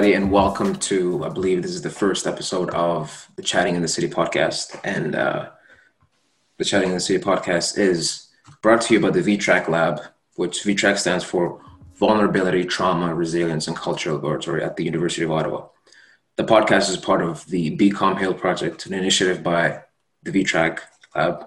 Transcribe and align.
everybody, 0.00 0.16
and 0.16 0.32
welcome 0.32 0.74
to, 0.76 1.22
I 1.26 1.28
believe 1.28 1.60
this 1.60 1.72
is 1.72 1.82
the 1.82 1.90
first 1.90 2.26
episode 2.26 2.70
of 2.70 3.28
the 3.36 3.42
Chatting 3.42 3.74
in 3.74 3.82
the 3.82 3.88
City 3.88 4.08
podcast. 4.08 4.80
And 4.82 5.14
uh, 5.14 5.50
the 6.56 6.64
Chatting 6.64 6.88
in 6.88 6.94
the 6.94 7.02
City 7.02 7.22
podcast 7.22 7.76
is 7.76 8.28
brought 8.62 8.80
to 8.80 8.94
you 8.94 9.00
by 9.00 9.10
the 9.10 9.20
VTRAC 9.20 9.68
Lab, 9.68 10.00
which 10.36 10.62
VTRAC 10.62 10.96
stands 10.96 11.22
for 11.22 11.60
Vulnerability, 11.96 12.64
Trauma, 12.64 13.14
Resilience, 13.14 13.68
and 13.68 13.76
Cultural 13.76 14.16
Laboratory 14.16 14.64
at 14.64 14.74
the 14.76 14.84
University 14.84 15.22
of 15.22 15.32
Ottawa. 15.32 15.66
The 16.36 16.44
podcast 16.44 16.88
is 16.88 16.96
part 16.96 17.20
of 17.20 17.44
the 17.48 17.76
BCom 17.76 18.18
Heal 18.18 18.32
Project, 18.32 18.86
an 18.86 18.94
initiative 18.94 19.42
by 19.42 19.82
the 20.22 20.30
VTRAC 20.30 20.78
Lab 21.14 21.46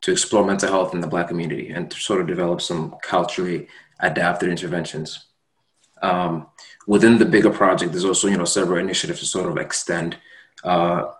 to 0.00 0.12
explore 0.12 0.46
mental 0.46 0.70
health 0.70 0.94
in 0.94 1.02
the 1.02 1.08
Black 1.08 1.28
community 1.28 1.68
and 1.68 1.90
to 1.90 1.98
sort 1.98 2.22
of 2.22 2.26
develop 2.26 2.62
some 2.62 2.96
culturally 3.02 3.68
adapted 4.00 4.48
interventions. 4.48 5.26
Um, 6.02 6.48
within 6.86 7.18
the 7.18 7.24
bigger 7.24 7.50
project, 7.50 7.92
there's 7.92 8.04
also 8.04 8.28
you 8.28 8.36
know 8.36 8.44
several 8.44 8.78
initiatives 8.78 9.20
to 9.20 9.26
sort 9.26 9.48
of 9.48 9.56
extend 9.56 10.16
uh, 10.64 11.12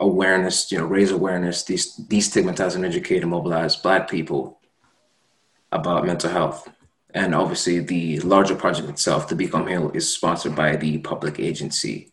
awareness, 0.00 0.72
you 0.72 0.78
know, 0.78 0.86
raise 0.86 1.10
awareness, 1.10 1.62
de- 1.62 1.74
destigmatize 1.74 2.74
and 2.74 2.84
educate 2.84 3.22
and 3.22 3.30
mobilize 3.30 3.76
Black 3.76 4.10
people 4.10 4.60
about 5.70 6.06
mental 6.06 6.30
health. 6.30 6.68
And 7.12 7.34
obviously, 7.34 7.80
the 7.80 8.20
larger 8.20 8.54
project 8.54 8.88
itself, 8.88 9.28
the 9.28 9.34
BCom 9.34 9.68
Heal, 9.68 9.90
is 9.90 10.12
sponsored 10.12 10.54
by 10.54 10.76
the 10.76 10.98
public 10.98 11.38
agency. 11.38 12.12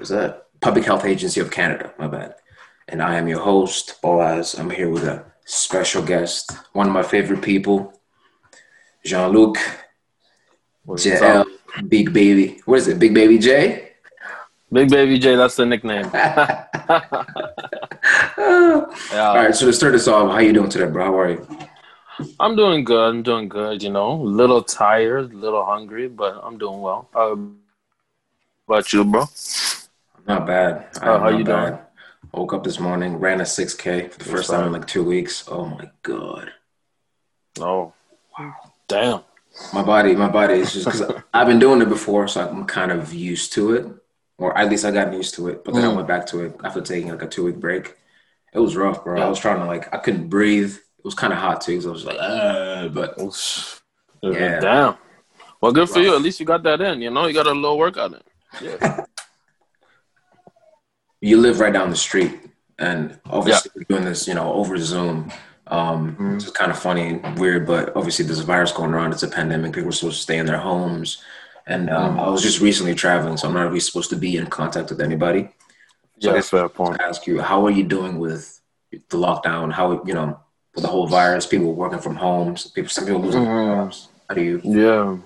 Is 0.00 0.08
that 0.08 0.46
Public 0.60 0.84
Health 0.84 1.04
Agency 1.04 1.40
of 1.40 1.50
Canada? 1.50 1.92
My 1.98 2.08
bad. 2.08 2.34
And 2.88 3.02
I 3.02 3.16
am 3.16 3.28
your 3.28 3.40
host, 3.40 4.00
Boaz. 4.02 4.58
I'm 4.58 4.70
here 4.70 4.88
with 4.88 5.04
a 5.04 5.24
special 5.44 6.02
guest, 6.02 6.52
one 6.72 6.86
of 6.86 6.92
my 6.92 7.02
favorite 7.02 7.42
people, 7.42 8.00
Jean 9.04 9.30
Luc. 9.32 9.58
JL, 10.86 11.46
Big 11.88 12.12
Baby. 12.12 12.60
What 12.64 12.78
is 12.78 12.88
it? 12.88 12.98
Big 12.98 13.14
Baby 13.14 13.38
J? 13.38 13.90
Big 14.72 14.90
Baby 14.90 15.18
J, 15.18 15.36
that's 15.36 15.56
the 15.56 15.66
nickname. 15.66 16.10
yeah. 16.14 16.66
All 18.38 19.36
right, 19.36 19.54
so 19.54 19.66
to 19.66 19.72
start 19.72 19.94
us 19.94 20.08
off, 20.08 20.32
how 20.32 20.38
you 20.38 20.52
doing 20.52 20.70
today, 20.70 20.90
bro? 20.90 21.04
How 21.04 21.18
are 21.18 21.30
you? 21.30 21.46
I'm 22.40 22.56
doing 22.56 22.84
good. 22.84 23.08
I'm 23.08 23.22
doing 23.22 23.48
good. 23.48 23.82
You 23.82 23.90
know, 23.90 24.12
a 24.12 24.22
little 24.22 24.62
tired, 24.62 25.32
a 25.32 25.36
little 25.36 25.64
hungry, 25.64 26.08
but 26.08 26.40
I'm 26.42 26.58
doing 26.58 26.80
well. 26.80 27.08
How 27.12 27.38
about 28.68 28.92
you, 28.92 29.04
bro? 29.04 29.26
Not 30.26 30.46
bad. 30.46 30.88
Oh, 30.96 31.04
how, 31.04 31.18
how 31.18 31.28
you 31.28 31.44
bad. 31.44 31.68
doing? 31.68 31.80
I 32.34 32.38
woke 32.38 32.54
up 32.54 32.64
this 32.64 32.80
morning, 32.80 33.16
ran 33.16 33.40
a 33.40 33.44
6K 33.44 34.10
for 34.12 34.18
the 34.18 34.24
first 34.24 34.50
time 34.50 34.66
in 34.66 34.72
like 34.72 34.86
two 34.86 35.04
weeks. 35.04 35.44
Oh 35.48 35.66
my 35.66 35.90
god. 36.02 36.52
Oh, 37.60 37.92
wow. 38.38 38.54
Damn 38.88 39.20
my 39.72 39.82
body, 39.82 40.14
my 40.14 40.28
body 40.28 40.54
is 40.54 40.72
just 40.72 40.86
because 40.86 41.02
I've 41.34 41.46
been 41.46 41.58
doing 41.58 41.82
it 41.82 41.88
before, 41.88 42.28
so 42.28 42.46
I'm 42.46 42.64
kind 42.64 42.90
of 42.90 43.12
used 43.12 43.52
to 43.54 43.74
it, 43.74 43.86
or 44.38 44.56
at 44.56 44.70
least 44.70 44.84
I 44.84 44.90
got 44.90 45.12
used 45.12 45.34
to 45.34 45.48
it. 45.48 45.64
But 45.64 45.74
then 45.74 45.84
mm. 45.84 45.92
I 45.92 45.94
went 45.94 46.08
back 46.08 46.26
to 46.28 46.44
it 46.44 46.56
after 46.64 46.80
taking 46.80 47.10
like 47.10 47.22
a 47.22 47.28
two 47.28 47.44
week 47.44 47.56
break. 47.56 47.96
It 48.54 48.58
was 48.58 48.76
rough, 48.76 49.04
bro. 49.04 49.18
Yeah. 49.18 49.26
I 49.26 49.28
was 49.28 49.38
trying 49.38 49.60
to 49.60 49.66
like 49.66 49.92
I 49.94 49.98
couldn't 49.98 50.28
breathe. 50.28 50.74
It 50.74 51.04
was 51.04 51.14
kind 51.14 51.32
of 51.32 51.38
hot 51.38 51.60
too, 51.60 51.80
so 51.80 51.88
I 51.88 51.92
was 51.92 52.04
like, 52.04 52.18
uh, 52.20 52.88
but 52.88 53.18
yeah, 54.22 54.60
damn. 54.60 54.96
Well, 55.60 55.72
good 55.72 55.88
for 55.88 56.00
you. 56.00 56.14
At 56.14 56.22
least 56.22 56.40
you 56.40 56.46
got 56.46 56.62
that 56.64 56.80
in. 56.80 57.00
You 57.00 57.10
know, 57.10 57.26
you 57.26 57.34
got 57.34 57.46
a 57.46 57.52
little 57.52 57.78
workout 57.78 58.14
in. 58.14 58.20
Yeah. 58.60 59.04
you 61.20 61.38
live 61.38 61.60
right 61.60 61.72
down 61.72 61.90
the 61.90 61.96
street, 61.96 62.40
and 62.78 63.18
obviously 63.26 63.70
yeah. 63.74 63.84
we're 63.88 63.96
doing 63.96 64.04
this, 64.04 64.26
you 64.26 64.34
know, 64.34 64.52
over 64.52 64.76
Zoom. 64.78 65.30
Um, 65.72 66.12
mm-hmm. 66.12 66.34
It's 66.36 66.50
kind 66.50 66.70
of 66.70 66.78
funny 66.78 67.20
and 67.24 67.38
weird, 67.38 67.66
but 67.66 67.96
obviously 67.96 68.26
there's 68.26 68.40
a 68.40 68.44
virus 68.44 68.72
going 68.72 68.92
around. 68.92 69.12
It's 69.12 69.22
a 69.22 69.28
pandemic. 69.28 69.72
People 69.72 69.88
are 69.88 69.92
supposed 69.92 70.18
to 70.18 70.22
stay 70.22 70.36
in 70.36 70.44
their 70.44 70.58
homes. 70.58 71.22
And 71.66 71.88
um, 71.88 72.10
mm-hmm. 72.10 72.20
I 72.20 72.28
was 72.28 72.42
just 72.42 72.60
recently 72.60 72.94
traveling, 72.94 73.38
so 73.38 73.48
I'm 73.48 73.54
not 73.54 73.62
really 73.62 73.80
supposed 73.80 74.10
to 74.10 74.16
be 74.16 74.36
in 74.36 74.46
contact 74.48 74.90
with 74.90 75.00
anybody. 75.00 75.48
So 76.20 76.28
yeah, 76.28 76.32
that's 76.34 76.50
fair 76.50 76.68
point. 76.68 77.00
ask 77.00 77.26
you, 77.26 77.40
how 77.40 77.64
are 77.64 77.70
you 77.70 77.84
doing 77.84 78.18
with 78.18 78.60
the 78.90 79.16
lockdown? 79.16 79.72
How, 79.72 80.04
you 80.04 80.12
know, 80.12 80.38
with 80.74 80.82
the 80.82 80.90
whole 80.90 81.06
virus, 81.06 81.46
people 81.46 81.72
working 81.72 82.00
from 82.00 82.16
home, 82.16 82.54
people, 82.74 82.90
some 82.90 83.06
people 83.06 83.22
losing 83.22 83.44
mm-hmm. 83.44 83.80
jobs. 83.80 84.08
How 84.28 84.34
do 84.34 84.42
you? 84.42 84.60
Yeah. 84.62 85.16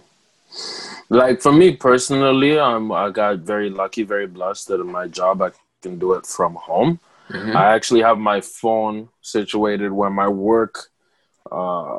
Like 1.09 1.41
for 1.41 1.53
me 1.53 1.75
personally, 1.75 2.59
I'm, 2.59 2.93
I 2.93 3.11
got 3.11 3.39
very 3.41 3.69
lucky, 3.69 4.05
very 4.05 4.29
blessed 4.29 4.69
that 4.69 4.81
in 4.81 4.91
my 4.93 5.09
job 5.09 5.43
I 5.43 5.51
can 5.83 5.99
do 5.99 6.13
it 6.13 6.25
from 6.25 6.55
home. 6.55 7.01
Mm-hmm. 7.31 7.57
I 7.57 7.75
actually 7.75 8.03
have 8.03 8.19
my 8.19 8.41
phone 8.41 9.09
situated 9.21 9.93
where 9.93 10.11
my 10.11 10.29
work, 10.29 10.91
uh, 11.51 11.99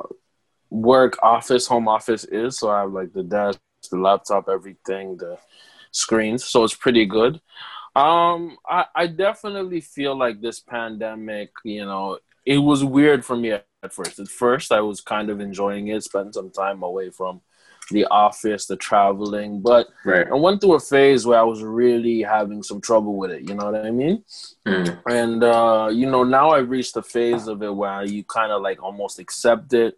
work 0.69 1.17
office, 1.21 1.67
home 1.67 1.88
office 1.88 2.23
is. 2.23 2.57
So 2.57 2.69
I 2.69 2.81
have 2.81 2.93
like 2.93 3.13
the 3.13 3.23
desk, 3.23 3.59
the 3.91 3.97
laptop, 3.97 4.47
everything, 4.49 5.17
the 5.17 5.38
screens. 5.91 6.45
So 6.45 6.63
it's 6.63 6.75
pretty 6.75 7.05
good. 7.05 7.41
Um, 7.95 8.57
I, 8.67 8.85
I 8.95 9.07
definitely 9.07 9.81
feel 9.81 10.15
like 10.15 10.39
this 10.39 10.59
pandemic, 10.59 11.49
you 11.63 11.85
know, 11.85 12.19
it 12.45 12.59
was 12.59 12.83
weird 12.83 13.25
for 13.25 13.35
me 13.35 13.51
at 13.51 13.65
first. 13.91 14.19
At 14.19 14.27
first, 14.27 14.71
I 14.71 14.81
was 14.81 15.01
kind 15.01 15.29
of 15.29 15.41
enjoying 15.41 15.88
it, 15.88 16.03
spending 16.03 16.33
some 16.33 16.51
time 16.51 16.83
away 16.83 17.09
from 17.09 17.41
the 17.91 18.05
office, 18.05 18.65
the 18.65 18.75
traveling. 18.75 19.61
But 19.61 19.87
right. 20.03 20.27
I 20.27 20.35
went 20.35 20.61
through 20.61 20.75
a 20.75 20.79
phase 20.79 21.25
where 21.25 21.39
I 21.39 21.43
was 21.43 21.63
really 21.63 22.21
having 22.21 22.63
some 22.63 22.81
trouble 22.81 23.15
with 23.15 23.31
it. 23.31 23.47
You 23.47 23.55
know 23.55 23.71
what 23.71 23.85
I 23.85 23.91
mean? 23.91 24.23
Mm. 24.65 25.01
And 25.09 25.43
uh, 25.43 25.89
you 25.91 26.09
know, 26.09 26.23
now 26.23 26.51
I've 26.51 26.69
reached 26.69 26.93
the 26.93 27.03
phase 27.03 27.47
of 27.47 27.61
it 27.63 27.73
where 27.73 28.03
you 28.03 28.23
kind 28.23 28.51
of 28.51 28.61
like 28.61 28.81
almost 28.81 29.19
accept 29.19 29.73
it, 29.73 29.97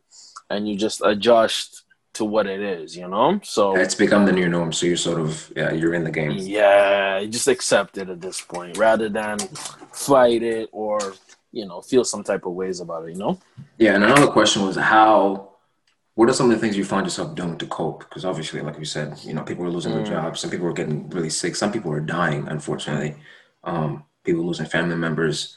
and 0.50 0.68
you 0.68 0.76
just 0.76 1.02
adjust 1.04 1.84
to 2.14 2.26
what 2.26 2.48
it 2.48 2.60
is. 2.60 2.96
You 2.96 3.08
know? 3.08 3.40
So 3.44 3.76
it's 3.76 3.96
become 3.96 4.26
the 4.26 4.32
new 4.32 4.50
norm. 4.50 4.72
So 4.74 4.86
you're 4.86 4.98
sort 4.98 5.20
of 5.20 5.52
yeah, 5.56 5.72
you're 5.72 5.94
in 5.94 6.04
the 6.04 6.12
game. 6.12 6.32
Yeah, 6.32 7.20
you 7.20 7.28
just 7.28 7.48
accept 7.48 7.98
it 7.98 8.10
at 8.10 8.22
this 8.22 8.42
point 8.42 8.78
rather 8.78 9.10
than 9.10 9.40
fight 9.92 10.44
it 10.44 10.70
or 10.72 11.00
you 11.52 11.66
know 11.66 11.82
feel 11.82 12.04
some 12.04 12.24
type 12.24 12.46
of 12.46 12.54
ways 12.54 12.80
about 12.80 13.08
it. 13.08 13.14
You 13.14 13.20
know? 13.20 13.40
Yeah, 13.78 13.96
and 13.96 14.04
another 14.04 14.28
question 14.28 14.66
was 14.66 14.76
how 14.76 15.50
what 16.20 16.28
are 16.28 16.34
some 16.34 16.52
of 16.52 16.58
the 16.58 16.60
things 16.60 16.76
you 16.76 16.84
find 16.84 17.06
yourself 17.06 17.34
doing 17.34 17.58
to 17.58 17.66
cope? 17.68 18.00
Because 18.02 18.26
obviously, 18.26 18.60
like 18.60 18.78
you 18.78 18.84
said, 18.84 19.18
you 19.24 19.34
know, 19.34 19.42
people 19.42 19.64
are 19.64 19.70
losing 19.70 19.94
mm. 19.94 20.04
their 20.04 20.16
jobs. 20.16 20.42
Some 20.42 20.50
people 20.50 20.68
are 20.68 20.74
getting 20.74 21.10
really 21.12 21.30
sick. 21.30 21.56
Some 21.56 21.72
people 21.72 21.94
are 21.94 22.02
dying, 22.02 22.46
unfortunately. 22.50 23.16
Um, 23.64 24.04
people 24.26 24.46
losing 24.46 24.66
family 24.66 24.98
members. 24.98 25.56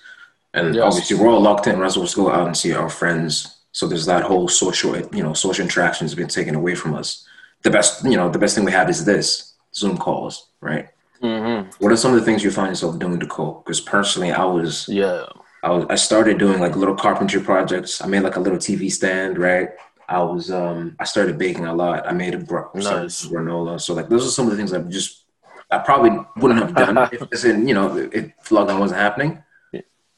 And 0.55 0.77
yes. 0.77 0.85
obviously, 0.85 1.17
we're 1.17 1.33
all 1.33 1.41
locked 1.41 1.67
in. 1.67 1.79
We're 1.79 1.83
not 1.83 1.95
supposed 1.95 2.15
to 2.15 2.23
go 2.23 2.31
out 2.31 2.47
and 2.47 2.57
see 2.57 2.73
our 2.75 2.89
friends. 2.89 3.59
So 3.73 3.89
there's 3.89 4.07
that 4.07 4.23
whole 4.23 4.47
social, 4.47 4.97
you 5.13 5.25
know, 5.25 5.33
social 5.33 5.65
interactions 5.65 6.15
been 6.15 6.29
taken 6.29 6.55
away 6.55 6.77
from 6.77 6.95
us. 6.95 7.27
The 7.65 7.71
best, 7.71 8.05
you 8.05 8.17
know, 8.17 8.31
the 8.31 8.39
best 8.39 8.55
thing 8.55 8.65
we 8.65 8.71
have 8.71 8.89
is 8.89 9.05
this 9.05 9.55
Zoom 9.75 9.99
calls, 9.99 10.47
right? 10.61 10.91
Mm-hmm. 11.25 11.71
What 11.83 11.91
are 11.91 11.97
some 11.97 12.15
of 12.15 12.21
the 12.21 12.25
things 12.25 12.45
you 12.45 12.53
find 12.53 12.69
yourself 12.69 13.01
doing 13.01 13.19
to 13.19 13.27
cope? 13.27 13.65
Because 13.65 13.81
personally, 13.81 14.31
I 14.31 14.45
was, 14.45 14.89
yeah, 14.89 15.27
I 15.65 15.71
was, 15.71 15.87
I 15.91 15.97
started 15.97 16.39
doing 16.39 16.61
like 16.61 16.77
little 16.77 16.95
carpentry 16.95 17.41
projects. 17.41 18.01
I 18.01 18.07
made 18.07 18.21
like 18.21 18.37
a 18.37 18.41
little 18.41 18.59
TV 18.59 18.93
stand, 18.93 19.39
right? 19.39 19.71
I 20.09 20.23
was 20.23 20.51
um 20.51 20.97
I 20.99 21.05
started 21.05 21.39
baking 21.39 21.67
a 21.67 21.75
lot. 21.75 22.07
I 22.07 22.13
made 22.13 22.35
a 22.35 22.39
br- 22.39 22.73
nice. 22.75 23.27
granola. 23.27 23.81
So 23.81 23.95
like 23.95 24.09
those 24.09 24.27
are 24.27 24.31
some 24.31 24.47
of 24.47 24.53
the 24.53 24.57
things 24.57 24.73
I 24.73 24.81
just 24.83 25.25
I 25.71 25.79
probably 25.79 26.11
wouldn't 26.37 26.61
have 26.61 26.75
done 26.75 26.99
if 27.13 27.23
it's 27.23 27.45
in 27.45 27.67
you 27.67 27.75
know 27.75 27.97
if 27.97 28.33
lockdown 28.49 28.81
wasn't 28.81 29.01
happening, 29.01 29.43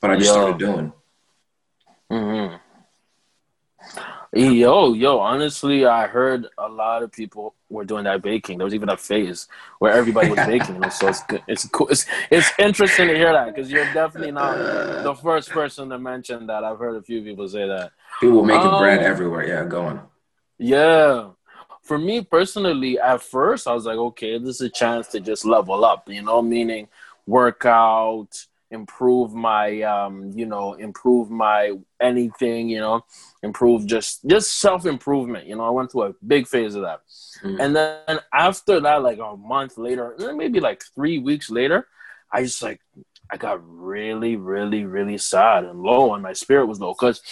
but 0.00 0.10
I 0.10 0.16
just 0.16 0.28
yo. 0.28 0.32
started 0.32 0.58
doing. 0.58 0.92
Mm-hmm. 2.10 2.56
Yo, 4.36 4.94
yo, 4.94 5.20
honestly, 5.20 5.86
I 5.86 6.08
heard 6.08 6.48
a 6.58 6.68
lot 6.68 7.04
of 7.04 7.12
people 7.12 7.54
were 7.70 7.84
doing 7.84 8.02
that 8.04 8.20
baking. 8.20 8.58
There 8.58 8.64
was 8.64 8.74
even 8.74 8.88
a 8.88 8.96
phase 8.96 9.46
where 9.78 9.92
everybody 9.92 10.28
was 10.28 10.38
baking. 10.46 10.90
so 10.90 11.06
it's 11.06 11.22
good. 11.22 11.42
It's 11.46 11.68
cool. 11.68 11.86
It's, 11.88 12.04
it's 12.32 12.50
interesting 12.58 13.06
to 13.08 13.14
hear 13.14 13.32
that 13.32 13.54
because 13.54 13.70
you're 13.70 13.92
definitely 13.92 14.32
not 14.32 14.56
the 15.04 15.14
first 15.14 15.50
person 15.50 15.88
to 15.90 16.00
mention 16.00 16.48
that. 16.48 16.64
I've 16.64 16.80
heard 16.80 16.96
a 16.96 17.02
few 17.02 17.22
people 17.22 17.48
say 17.48 17.68
that. 17.68 17.92
People 18.20 18.44
making 18.44 18.68
um, 18.68 18.78
bread 18.80 19.02
everywhere. 19.02 19.46
Yeah, 19.46 19.64
going. 19.64 20.00
Yeah. 20.58 21.30
For 21.82 21.98
me 21.98 22.22
personally, 22.22 22.98
at 22.98 23.22
first, 23.22 23.68
I 23.68 23.74
was 23.74 23.84
like, 23.84 23.98
okay, 23.98 24.38
this 24.38 24.56
is 24.56 24.60
a 24.62 24.70
chance 24.70 25.08
to 25.08 25.20
just 25.20 25.44
level 25.44 25.84
up, 25.84 26.08
you 26.08 26.22
know, 26.22 26.40
meaning 26.40 26.88
work 27.26 27.66
out, 27.66 28.30
improve 28.70 29.32
my, 29.32 29.82
um, 29.82 30.32
you 30.34 30.46
know, 30.46 30.74
improve 30.74 31.30
my 31.30 31.72
anything, 32.00 32.68
you 32.68 32.80
know, 32.80 33.04
improve 33.42 33.86
just 33.86 34.26
just 34.26 34.58
self 34.60 34.86
improvement. 34.86 35.46
You 35.46 35.56
know, 35.56 35.64
I 35.64 35.70
went 35.70 35.92
through 35.92 36.02
a 36.02 36.14
big 36.26 36.46
phase 36.46 36.74
of 36.74 36.82
that, 36.82 37.00
mm. 37.42 37.60
and 37.60 37.74
then 37.76 38.18
after 38.32 38.80
that, 38.80 39.02
like 39.02 39.18
a 39.18 39.36
month 39.36 39.78
later, 39.78 40.14
maybe 40.34 40.60
like 40.60 40.82
three 40.94 41.18
weeks 41.18 41.50
later, 41.50 41.86
I 42.32 42.42
just 42.42 42.62
like 42.62 42.80
I 43.30 43.36
got 43.36 43.60
really, 43.64 44.36
really, 44.36 44.84
really 44.84 45.18
sad 45.18 45.64
and 45.64 45.80
low, 45.80 46.14
and 46.14 46.22
my 46.22 46.32
spirit 46.32 46.66
was 46.66 46.80
low 46.80 46.92
because 46.92 47.22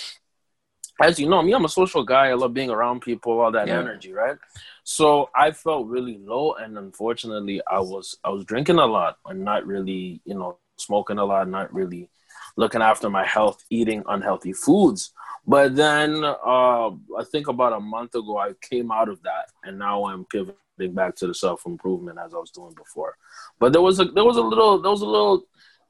as 1.01 1.19
you 1.19 1.29
know, 1.29 1.43
me, 1.43 1.53
I'm 1.53 1.65
a 1.65 1.69
social 1.69 2.05
guy. 2.05 2.29
I 2.29 2.35
love 2.35 2.55
being 2.55 2.71
around 2.71 3.01
people, 3.01 3.41
all 3.41 3.53
that 3.53 3.69
yeah. 3.69 3.79
energy, 3.79 4.13
right? 4.13 4.37
So 4.85 5.31
I 5.35 5.53
felt 5.53 5.87
really 5.87 6.19
low, 6.19 6.55
and 6.55 6.77
unfortunately, 6.77 7.61
I 7.71 7.81
was 7.81 8.19
I 8.25 8.31
was 8.31 8.45
drinking 8.45 8.79
a 8.79 8.87
lot 8.87 9.19
and 9.27 9.45
not 9.45 9.67
really, 9.67 10.21
you 10.25 10.35
know, 10.35 10.59
smoking 10.77 11.19
a 11.19 11.25
lot, 11.25 11.49
not 11.49 11.73
really 11.73 12.11
looking 12.57 12.83
after 12.83 13.09
my 13.09 13.27
health, 13.27 13.65
eating 13.71 14.03
unhealthy 14.07 14.53
foods. 14.53 15.13
But 15.47 15.75
then 15.75 16.23
uh, 16.25 16.89
I 16.91 17.25
think 17.31 17.49
about 17.49 17.73
a 17.73 17.81
month 17.81 18.15
ago, 18.15 18.39
I 18.39 18.53
came 18.61 18.93
out 18.93 19.09
of 19.09 19.23
that, 19.23 19.51
and 19.65 19.79
now 19.79 20.05
I'm 20.05 20.25
pivoting 20.27 20.95
back 20.95 21.17
to 21.17 21.27
the 21.27 21.35
self 21.35 21.67
improvement 21.67 22.19
as 22.25 22.35
I 22.35 22.39
was 22.39 22.51
doing 22.51 22.75
before. 22.75 23.17
But 23.59 23.73
there 23.73 23.83
was 23.83 23.99
a 23.99 24.05
there 24.05 24.25
was 24.25 24.37
a 24.37 24.43
little 24.43 24.81
there 24.81 24.91
was 24.91 25.03
a 25.03 25.07
little 25.07 25.45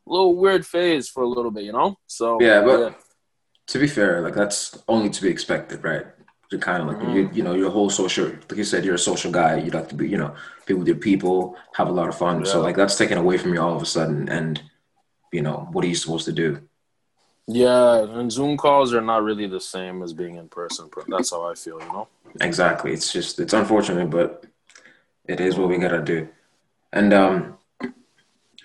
little 0.07 0.37
weird 0.37 0.67
phase 0.67 1.09
for 1.09 1.23
a 1.23 1.29
little 1.29 1.51
bit, 1.51 1.65
you 1.65 1.73
know. 1.73 1.99
So 2.07 2.41
yeah, 2.41 2.63
but 2.63 2.81
yeah. 2.81 2.95
To 3.73 3.79
be 3.79 3.87
fair, 3.87 4.21
like 4.21 4.35
that's 4.35 4.83
only 4.87 5.09
to 5.09 5.23
be 5.23 5.31
expected, 5.31 5.83
right? 5.83 6.05
You're 6.51 6.61
kind 6.61 6.83
of 6.83 6.89
like 6.89 6.99
mm-hmm. 6.99 7.17
you, 7.17 7.31
you 7.33 7.43
know 7.43 7.55
your 7.55 7.71
whole 7.71 7.89
social, 7.89 8.27
like 8.27 8.57
you 8.57 8.65
said, 8.65 8.85
you're 8.85 8.97
a 8.97 9.09
social 9.11 9.33
guy. 9.33 9.57
You'd 9.57 9.73
like 9.73 9.89
to 9.89 9.95
be, 9.95 10.07
you 10.07 10.19
know, 10.19 10.35
be 10.67 10.75
with 10.75 10.87
your 10.87 10.99
people, 10.99 11.57
have 11.75 11.89
a 11.89 11.93
lot 11.93 12.09
of 12.11 12.15
fun. 12.15 12.41
Yeah. 12.41 12.53
So 12.53 12.61
like 12.61 12.77
that's 12.77 12.99
taken 12.99 13.17
away 13.17 13.39
from 13.39 13.55
you 13.55 13.63
all 13.63 13.75
of 13.75 13.81
a 13.81 13.87
sudden, 13.87 14.29
and 14.29 14.63
you 15.33 15.41
know 15.41 15.69
what 15.73 15.87
are 15.87 15.89
you 15.89 15.95
supposed 15.95 16.27
to 16.27 16.33
do? 16.33 16.61
Yeah, 17.47 18.05
and 18.19 18.31
Zoom 18.31 18.59
calls 18.59 18.93
are 18.93 19.01
not 19.01 19.25
really 19.25 19.47
the 19.47 19.61
same 19.61 20.03
as 20.03 20.13
being 20.13 20.37
in 20.37 20.49
person. 20.49 20.91
That's 21.09 21.31
how 21.31 21.51
I 21.51 21.55
feel, 21.55 21.81
you 21.81 21.87
know. 21.87 22.09
Exactly. 22.43 22.93
It's 22.93 23.11
just 23.11 23.41
it's 23.41 23.55
unfortunate, 23.55 24.11
but 24.11 24.45
it 25.25 25.41
is 25.41 25.57
what 25.57 25.71
we 25.71 25.79
gotta 25.79 26.03
do. 26.03 26.29
And 26.93 27.15
um, 27.15 27.57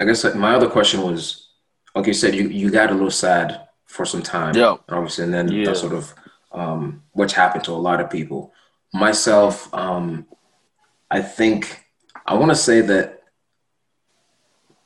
I 0.02 0.04
guess 0.06 0.26
like, 0.26 0.36
my 0.36 0.54
other 0.54 0.70
question 0.70 1.02
was, 1.02 1.48
like 1.96 2.08
you 2.08 2.14
said, 2.14 2.36
you 2.36 2.50
you 2.50 2.70
got 2.70 2.90
a 2.90 2.94
little 2.94 3.10
sad 3.10 3.67
for 3.88 4.06
some 4.06 4.22
time, 4.22 4.56
yeah, 4.56 4.76
obviously, 4.90 5.24
and 5.24 5.34
then 5.34 5.52
yeah. 5.52 5.66
that 5.66 5.78
sort 5.78 5.94
of 5.94 6.14
um, 6.52 7.04
which 7.14 7.34
happened 7.34 7.64
to 7.66 7.72
a 7.72 7.74
lot 7.74 8.00
of 8.00 8.10
people. 8.10 8.54
Myself, 8.94 9.74
um, 9.74 10.26
I 11.10 11.22
think 11.22 11.86
I 12.26 12.36
want 12.36 12.52
to 12.52 12.56
say 12.56 12.82
that 12.82 13.24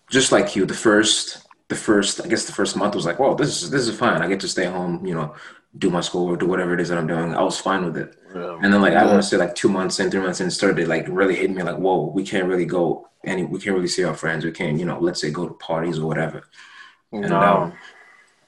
just 0.10 0.32
like 0.32 0.56
you, 0.56 0.66
the 0.66 0.74
first 0.74 1.46
the 1.68 1.76
first 1.76 2.24
I 2.24 2.28
guess 2.28 2.46
the 2.46 2.54
first 2.54 2.76
month 2.76 2.96
was 2.96 3.06
like, 3.06 3.20
well, 3.20 3.36
this 3.36 3.62
is 3.62 3.70
this 3.70 3.88
is 3.88 3.98
fine. 3.98 4.22
I 4.22 4.28
get 4.28 4.40
to 4.42 4.48
stay 4.48 4.66
home, 4.66 5.06
you 5.06 5.14
know, 5.14 5.36
do 5.78 5.90
my 5.90 6.02
school 6.02 6.28
or 6.28 6.38
do 6.38 6.46
whatever 6.46 6.74
it 6.74 6.82
is 6.82 6.90
that 6.90 6.98
I'm 6.98 7.08
doing. 7.08 7.34
I 7.34 7.44
was 7.44 7.60
fine 7.60 7.86
with 7.86 7.98
it. 7.98 8.16
Yeah. 8.36 8.60
And 8.62 8.74
then 8.74 8.82
like. 8.82 8.94
I 8.94 9.06
want 9.06 9.22
to 9.22 9.28
say 9.28 9.38
like 9.38 9.56
two 9.56 9.70
months 9.70 10.00
in, 10.00 10.12
three 10.12 10.22
months 10.22 10.42
in, 10.42 10.52
started 10.52 10.88
like 10.88 11.06
really 11.08 11.36
hitting 11.36 11.56
me 11.56 11.64
like, 11.64 11.78
whoa, 11.78 12.12
we 12.14 12.24
can't 12.24 12.48
really 12.48 12.66
go 12.66 13.10
any, 13.24 13.44
we 13.46 13.60
can't 13.60 13.76
really 13.76 13.88
see 13.88 14.04
our 14.04 14.14
friends. 14.14 14.44
We 14.44 14.52
can't, 14.52 14.80
you 14.80 14.86
know, 14.86 15.00
let's 15.00 15.22
say 15.22 15.32
go 15.32 15.48
to 15.48 15.54
parties 15.56 16.00
or 16.00 16.08
whatever. 16.08 16.44
And 17.12 17.30
no. 17.30 17.40
um, 17.40 17.74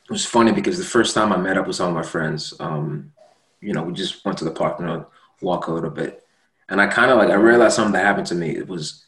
it 0.05 0.11
was 0.11 0.25
funny 0.25 0.51
because 0.51 0.77
the 0.77 0.83
first 0.83 1.15
time 1.15 1.31
I 1.31 1.38
met 1.38 1.57
up 1.57 1.67
with 1.67 1.77
some 1.77 1.89
of 1.89 1.95
my 1.95 2.03
friends, 2.03 2.53
um, 2.59 3.13
you 3.61 3.73
know, 3.73 3.83
we 3.83 3.94
just 3.94 4.23
went 4.25 4.38
to 4.39 4.45
the 4.45 4.51
park 4.51 4.79
and 4.79 4.89
you 4.89 4.95
know, 4.95 5.07
walk 5.41 5.67
a 5.67 5.71
little 5.71 5.89
bit. 5.89 6.25
And 6.69 6.81
I 6.81 6.88
kind 6.88 7.11
of 7.11 7.17
like 7.17 7.29
I 7.29 7.35
realized 7.35 7.75
something 7.75 7.94
that 7.94 8.05
happened 8.05 8.27
to 8.27 8.35
me. 8.35 8.50
It 8.51 8.67
was 8.67 9.05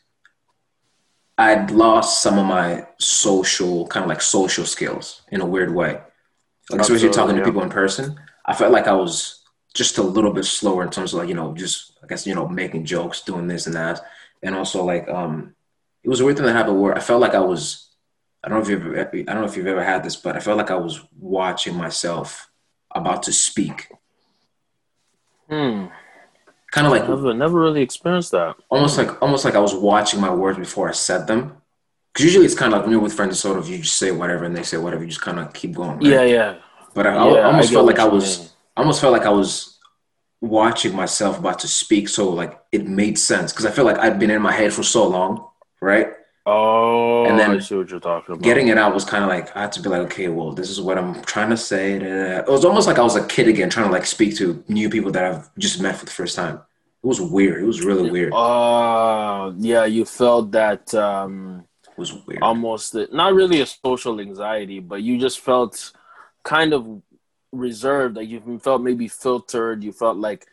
I'd 1.38 1.72
lost 1.72 2.22
some 2.22 2.40
of 2.40 2.46
my 2.46 2.88
social 2.98 3.88
kind 3.88 4.04
of 4.04 4.10
like 4.10 4.22
social 4.22 4.66
skills 4.66 5.22
in 5.32 5.42
a 5.42 5.46
weird 5.46 5.74
way. 5.74 6.00
Like 6.70 6.82
especially 6.82 7.10
talking 7.10 7.36
yeah. 7.36 7.42
to 7.42 7.48
people 7.48 7.64
in 7.64 7.70
person. 7.70 8.20
I 8.46 8.54
felt 8.54 8.72
like 8.72 8.88
I 8.88 8.94
was 8.94 9.44
just 9.74 9.98
a 9.98 10.04
little 10.04 10.32
bit 10.32 10.46
slower 10.46 10.84
in 10.84 10.90
terms 10.90 11.14
of 11.14 11.20
like, 11.20 11.28
you 11.28 11.36
know, 11.36 11.54
just 11.54 11.98
I 12.02 12.08
guess, 12.08 12.26
you 12.26 12.36
know, 12.36 12.48
making 12.48 12.86
jokes, 12.86 13.22
doing 13.22 13.48
this 13.48 13.68
and 13.68 13.76
that. 13.76 14.02
And 14.42 14.56
also 14.56 14.84
like 14.84 15.10
um 15.10 15.56
it 16.04 16.10
was 16.10 16.22
a 16.22 16.26
weird 16.26 16.38
thing 16.38 16.46
that 16.46 16.54
happened 16.54 16.82
where 16.82 16.96
I 16.96 17.02
felt 17.02 17.22
like 17.22 17.36
I 17.36 17.40
was 17.40 17.85
I 18.46 18.50
don't 18.50 18.60
know 18.60 18.64
if 18.64 18.70
you've 18.70 18.96
ever, 18.96 19.18
I 19.18 19.24
don't 19.24 19.42
know 19.42 19.46
if 19.46 19.58
you've 19.58 19.68
ever 19.68 19.84
had 19.84 20.04
this, 20.04 20.16
but 20.16 20.36
I 20.36 20.40
felt 20.40 20.58
like 20.58 20.72
I 20.72 20.76
was 20.76 21.02
watching 21.20 21.76
myself 21.76 22.50
about 22.92 23.24
to 23.24 23.34
speak. 23.34 23.88
Hmm 25.50 25.88
kind 26.76 26.88
of 26.88 26.92
like 26.92 27.08
never, 27.08 27.34
never 27.34 27.60
really 27.60 27.82
experienced 27.82 28.32
that. 28.32 28.56
Almost 28.70 28.98
like 28.98 29.22
almost 29.22 29.46
like 29.46 29.56
I 29.56 29.60
was 29.60 29.74
watching 29.74 30.20
my 30.20 30.34
words 30.34 30.60
before 30.60 30.90
I 30.90 30.92
said 30.92 31.26
them. 31.26 31.58
Because 32.12 32.26
usually 32.26 32.46
it's 32.46 32.56
kind 32.56 32.74
of 32.74 32.82
like 32.82 32.90
you're 32.90 33.00
with 33.00 33.14
friends, 33.14 33.40
sort 33.40 33.58
of 33.58 33.70
you 33.70 33.78
just 33.80 33.98
say 33.98 34.12
whatever 34.12 34.44
and 34.46 34.56
they 34.56 34.64
say 34.64 34.78
whatever, 34.78 35.04
you 35.04 35.10
just 35.10 35.22
kind 35.22 35.40
of 35.40 35.54
keep 35.54 35.74
going. 35.74 35.98
Right? 35.98 36.06
Yeah, 36.06 36.24
yeah. 36.24 36.56
But 36.94 37.08
I, 37.08 37.14
yeah, 37.14 37.40
I 37.40 37.44
almost 37.44 37.70
I 37.70 37.74
felt 37.74 37.86
like 37.86 38.00
I 38.00 38.08
was, 38.08 38.40
mean. 38.40 38.50
I 38.76 38.82
almost 38.82 39.02
felt 39.02 39.14
like 39.14 39.26
I 39.26 39.30
was 39.30 39.80
watching 40.42 40.96
myself 40.96 41.40
about 41.40 41.60
to 41.60 41.68
speak, 41.68 42.08
so 42.08 42.30
like 42.30 42.60
it 42.72 42.86
made 42.88 43.18
sense 43.18 43.52
because 43.52 43.66
I 43.66 43.72
feel 43.72 43.86
like 43.86 44.00
I'd 44.00 44.20
been 44.20 44.32
in 44.32 44.42
my 44.42 44.54
head 44.54 44.74
for 44.74 44.84
so 44.84 45.08
long, 45.08 45.48
right? 45.82 46.08
Oh, 46.48 47.26
and 47.26 47.40
then 47.40 47.52
I 47.52 47.60
see 47.60 47.76
what 47.76 47.90
you're 47.90 48.00
talking 48.00 48.36
about. 48.36 48.44
Getting 48.44 48.68
it 48.68 48.78
out 48.78 48.94
was 48.94 49.04
kind 49.04 49.24
of 49.24 49.30
like 49.30 49.56
I 49.58 49.62
had 49.62 49.72
to 49.74 49.82
be 49.82 49.90
like, 49.90 50.02
okay, 50.02 50.28
well, 50.28 50.52
this 50.52 50.70
is 50.70 50.80
what 50.80 50.98
I'm 50.98 51.24
trying 51.24 51.50
to 51.50 51.58
say. 51.58 51.94
It 51.94 52.48
was 52.48 52.64
almost 52.64 52.86
like 52.86 53.00
I 53.00 53.02
was 53.02 53.16
a 53.16 53.26
kid 53.26 53.48
again, 53.48 53.70
trying 53.70 53.88
to 53.88 53.92
like 53.92 54.06
speak 54.06 54.36
to 54.38 54.64
new 54.68 54.90
people 54.90 55.12
that 55.12 55.24
I've 55.24 55.56
just 55.58 55.82
met 55.82 55.96
for 55.98 56.06
the 56.06 56.12
first 56.12 56.36
time. 56.36 56.56
It 57.04 57.08
was 57.08 57.20
weird. 57.20 57.64
It 57.64 57.66
was 57.66 57.84
really 57.84 58.12
weird. 58.12 58.32
Oh, 58.34 58.38
uh, 58.38 59.54
yeah, 59.58 59.86
you 59.86 60.06
felt 60.06 60.52
that. 60.52 60.94
Um, 60.94 61.66
it 61.88 61.98
was 61.98 62.14
weird. 62.14 62.44
Almost 62.44 62.96
not 63.12 63.34
really 63.34 63.62
a 63.62 63.66
social 63.66 64.20
anxiety, 64.20 64.80
but 64.80 65.02
you 65.02 65.20
just 65.20 65.40
felt 65.40 65.94
kind 66.44 66.74
of 66.74 67.02
reserved. 67.52 68.18
Like 68.18 68.30
you 68.30 68.60
felt 68.60 68.84
maybe 68.84 69.08
filtered. 69.08 69.84
You 69.84 69.92
felt 69.92 70.18
like 70.18 70.46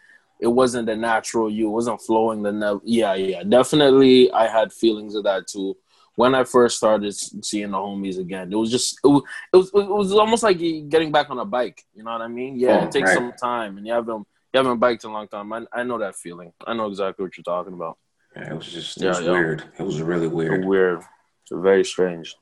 it 0.42 0.48
wasn't 0.48 0.86
the 0.86 0.96
natural 0.96 1.50
you. 1.50 1.68
It 1.68 1.72
wasn't 1.72 2.02
flowing 2.02 2.42
the. 2.42 2.52
Ne- 2.52 2.80
yeah, 2.84 3.14
yeah, 3.14 3.42
definitely. 3.42 4.30
I 4.32 4.46
had 4.48 4.72
feelings 4.72 5.14
of 5.14 5.24
that 5.24 5.46
too 5.46 5.76
when 6.14 6.34
I 6.34 6.44
first 6.44 6.76
started 6.76 7.14
seeing 7.44 7.70
the 7.70 7.78
homies 7.78 8.18
again, 8.18 8.52
it 8.52 8.56
was 8.56 8.70
just 8.70 8.98
it 9.02 9.08
was 9.08 9.22
it 9.52 9.56
was, 9.56 9.68
it 9.68 9.88
was 9.88 10.12
almost 10.12 10.42
like 10.42 10.58
getting 10.58 11.10
back 11.10 11.30
on 11.30 11.38
a 11.38 11.44
bike. 11.44 11.82
You 11.94 12.04
know 12.04 12.12
what 12.12 12.20
I 12.20 12.28
mean? 12.28 12.58
Yeah, 12.58 12.80
oh, 12.80 12.84
it 12.84 12.92
takes 12.92 13.10
right. 13.10 13.18
some 13.18 13.32
time, 13.32 13.78
and 13.78 13.86
you 13.86 13.92
haven't 13.92 14.26
you 14.52 14.58
haven't 14.58 14.78
biked 14.78 15.04
in 15.04 15.10
a 15.10 15.12
long 15.12 15.28
time. 15.28 15.52
I 15.52 15.64
I 15.72 15.82
know 15.82 15.98
that 15.98 16.16
feeling. 16.16 16.52
I 16.66 16.74
know 16.74 16.86
exactly 16.86 17.24
what 17.24 17.36
you're 17.36 17.44
talking 17.44 17.72
about. 17.72 17.98
Yeah, 18.36 18.50
it 18.50 18.56
was 18.56 18.68
just 18.68 18.98
it 18.98 19.04
yeah, 19.04 19.08
was 19.10 19.20
yeah. 19.20 19.32
weird. 19.32 19.64
It 19.78 19.82
was 19.82 20.02
really 20.02 20.28
weird. 20.28 20.64
Weird. 20.64 21.02
Very 21.50 21.84
strange. 21.84 22.34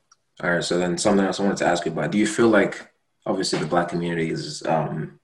All 0.43 0.51
right, 0.51 0.65
so 0.65 0.79
then 0.79 0.97
something 0.97 1.25
else 1.25 1.39
I 1.39 1.43
wanted 1.43 1.59
to 1.59 1.67
ask 1.67 1.85
you 1.85 1.93
about. 1.93 2.13
Do 2.13 2.19
you 2.19 2.27
feel 2.27 2.49
like 2.49 2.91
obviously 3.27 3.59
the 3.59 3.67
black 3.67 3.89
community 3.89 4.31
is 4.31 4.63
um, 4.67 5.20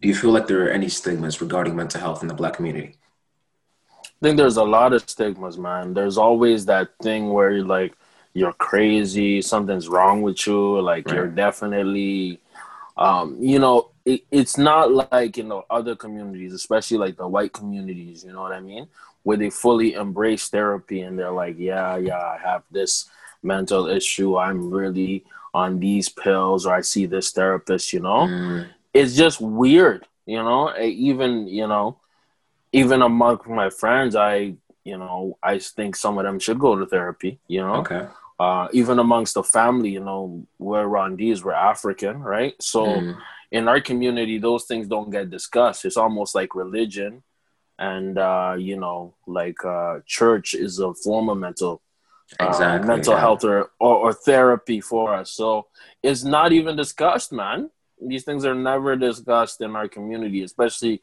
do 0.00 0.08
you 0.08 0.14
feel 0.14 0.30
like 0.30 0.46
there 0.46 0.66
are 0.66 0.70
any 0.70 0.88
stigmas 0.88 1.40
regarding 1.40 1.76
mental 1.76 2.00
health 2.00 2.22
in 2.22 2.28
the 2.28 2.34
black 2.34 2.54
community? 2.54 2.96
I 3.92 4.26
think 4.26 4.36
there's 4.36 4.56
a 4.56 4.64
lot 4.64 4.92
of 4.92 5.08
stigmas, 5.08 5.58
man. 5.58 5.94
There's 5.94 6.18
always 6.18 6.66
that 6.66 6.90
thing 7.02 7.30
where 7.30 7.50
you're 7.52 7.64
like, 7.64 7.94
you're 8.32 8.52
crazy, 8.52 9.42
something's 9.42 9.88
wrong 9.88 10.22
with 10.22 10.46
you, 10.46 10.80
like 10.80 11.06
right. 11.06 11.16
you're 11.16 11.26
definitely, 11.26 12.40
um, 12.96 13.36
you 13.40 13.58
know, 13.58 13.90
it, 14.04 14.22
it's 14.30 14.56
not 14.56 15.12
like 15.12 15.36
in 15.38 15.48
the 15.48 15.62
other 15.68 15.96
communities, 15.96 16.52
especially 16.52 16.98
like 16.98 17.16
the 17.16 17.26
white 17.26 17.52
communities, 17.52 18.24
you 18.24 18.32
know 18.32 18.42
what 18.42 18.52
I 18.52 18.60
mean? 18.60 18.86
Where 19.22 19.36
they 19.36 19.50
fully 19.50 19.94
embrace 19.94 20.48
therapy 20.48 21.00
and 21.00 21.18
they're 21.18 21.32
like, 21.32 21.56
yeah, 21.58 21.96
yeah, 21.96 22.18
I 22.18 22.38
have 22.42 22.62
this 22.70 23.10
mental 23.42 23.86
issue. 23.88 24.36
I'm 24.36 24.70
really 24.70 25.24
on 25.52 25.80
these 25.80 26.08
pills 26.08 26.66
or 26.66 26.74
I 26.74 26.82
see 26.82 27.06
this 27.06 27.32
therapist, 27.32 27.92
you 27.92 28.00
know? 28.00 28.26
Mm. 28.26 28.68
It's 28.92 29.16
just 29.16 29.40
weird, 29.40 30.06
you 30.26 30.42
know? 30.42 30.76
Even, 30.78 31.46
you 31.46 31.66
know, 31.66 32.00
even 32.72 33.02
among 33.02 33.40
my 33.46 33.70
friends, 33.70 34.14
I 34.16 34.54
you 34.84 34.96
know 34.96 35.38
I 35.42 35.58
think 35.58 35.96
some 35.96 36.18
of 36.18 36.24
them 36.24 36.38
should 36.38 36.58
go 36.58 36.76
to 36.76 36.86
therapy. 36.86 37.38
You 37.48 37.60
know, 37.62 37.74
okay. 37.76 38.06
Uh, 38.38 38.68
even 38.72 38.98
amongst 38.98 39.34
the 39.34 39.42
family, 39.42 39.90
you 39.90 40.00
know, 40.00 40.46
we're 40.58 40.84
Rwandese, 40.84 41.44
we're 41.44 41.52
African, 41.52 42.22
right? 42.22 42.54
So 42.60 42.86
mm. 42.86 43.18
in 43.50 43.68
our 43.68 43.82
community, 43.82 44.38
those 44.38 44.64
things 44.64 44.88
don't 44.88 45.10
get 45.10 45.28
discussed. 45.28 45.84
It's 45.84 45.98
almost 45.98 46.34
like 46.34 46.54
religion, 46.54 47.22
and 47.78 48.16
uh, 48.16 48.54
you 48.58 48.76
know, 48.76 49.14
like 49.26 49.62
uh, 49.64 50.00
church 50.06 50.54
is 50.54 50.78
a 50.78 50.94
form 50.94 51.28
of 51.28 51.38
mental 51.38 51.82
uh, 52.38 52.46
exactly, 52.46 52.88
mental 52.88 53.14
yeah. 53.14 53.20
health 53.20 53.44
or, 53.44 53.70
or, 53.78 53.96
or 53.96 54.12
therapy 54.14 54.80
for 54.80 55.12
us. 55.12 55.32
So 55.32 55.66
it's 56.02 56.24
not 56.24 56.52
even 56.52 56.76
discussed, 56.76 57.32
man. 57.32 57.70
These 58.00 58.24
things 58.24 58.44
are 58.44 58.54
never 58.54 58.96
discussed 58.96 59.60
in 59.60 59.76
our 59.76 59.88
community, 59.88 60.42
especially 60.42 61.02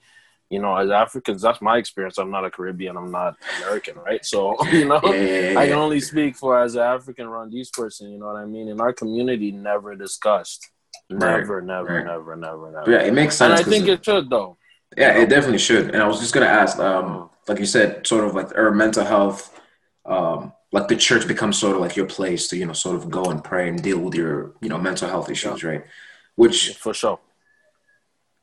you 0.49 0.59
know, 0.59 0.75
as 0.75 0.89
Africans, 0.89 1.41
that's 1.41 1.61
my 1.61 1.77
experience. 1.77 2.17
I'm 2.17 2.31
not 2.31 2.45
a 2.45 2.51
Caribbean, 2.51 2.95
I'm 2.95 3.11
not 3.11 3.35
American, 3.57 3.97
right? 3.97 4.23
So, 4.25 4.55
you 4.71 4.85
know, 4.85 5.01
yeah, 5.03 5.11
yeah, 5.11 5.51
yeah. 5.51 5.59
I 5.59 5.67
can 5.67 5.77
only 5.77 5.99
speak 5.99 6.35
for 6.35 6.59
as 6.59 6.75
an 6.75 6.81
African 6.81 7.27
Rwandese 7.27 7.73
person, 7.73 8.11
you 8.11 8.19
know 8.19 8.27
what 8.27 8.37
I 8.37 8.45
mean? 8.45 8.69
In 8.69 8.79
our 8.79 8.93
community, 8.93 9.51
never 9.51 9.95
discussed. 9.95 10.69
Never, 11.09 11.57
right, 11.57 11.65
never, 11.65 11.95
right. 11.95 12.05
never, 12.05 12.35
never, 12.35 12.71
never. 12.71 12.91
Yeah, 12.91 12.99
it 12.99 13.13
makes 13.13 13.35
sense. 13.35 13.59
And 13.59 13.67
I 13.67 13.69
think 13.69 13.87
it, 13.87 13.99
it 13.99 14.05
should, 14.05 14.29
though. 14.29 14.57
Yeah, 14.97 15.17
it 15.17 15.29
definitely 15.29 15.59
should. 15.59 15.91
And 15.91 16.01
I 16.01 16.07
was 16.07 16.19
just 16.19 16.33
going 16.33 16.45
to 16.45 16.51
ask, 16.51 16.79
um, 16.79 17.29
like 17.47 17.59
you 17.59 17.65
said, 17.65 18.07
sort 18.07 18.25
of 18.25 18.33
like 18.33 18.57
our 18.57 18.71
mental 18.71 19.03
health, 19.03 19.59
um, 20.05 20.53
like 20.71 20.87
the 20.87 20.95
church 20.95 21.27
becomes 21.27 21.57
sort 21.57 21.75
of 21.75 21.81
like 21.81 21.95
your 21.95 22.05
place 22.05 22.47
to, 22.47 22.57
you 22.57 22.65
know, 22.65 22.73
sort 22.73 22.95
of 22.95 23.09
go 23.09 23.25
and 23.25 23.43
pray 23.43 23.69
and 23.69 23.81
deal 23.81 23.99
with 23.99 24.15
your, 24.15 24.53
you 24.61 24.69
know, 24.69 24.77
mental 24.77 25.09
health 25.09 25.29
issues, 25.29 25.63
right? 25.63 25.83
Which, 26.37 26.75
for 26.75 26.93
sure. 26.93 27.19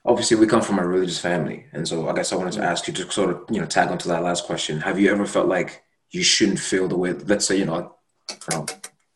obviously 0.05 0.37
we 0.37 0.47
come 0.47 0.61
from 0.61 0.79
a 0.79 0.87
religious 0.87 1.21
family 1.29 1.59
and 1.73 1.89
so 1.89 1.97
i 2.11 2.13
guess 2.13 2.33
i 2.33 2.37
wanted 2.37 2.53
to 2.59 2.63
ask 2.63 2.87
you 2.87 2.93
to 2.93 3.11
sort 3.11 3.31
of 3.31 3.37
you 3.53 3.61
know 3.61 3.67
tag 3.67 3.89
onto 3.89 4.09
that 4.11 4.23
last 4.29 4.45
question. 4.45 4.81
Have 4.89 4.99
you 5.01 5.11
ever 5.15 5.27
felt 5.37 5.49
like 5.57 5.71
you 6.11 6.23
shouldn't 6.23 6.59
feel 6.71 6.87
the 6.89 6.99
way 7.03 7.13
let's 7.13 7.47
say 7.47 7.57
you 7.57 7.65
know 7.71 7.81
um, 8.53 8.67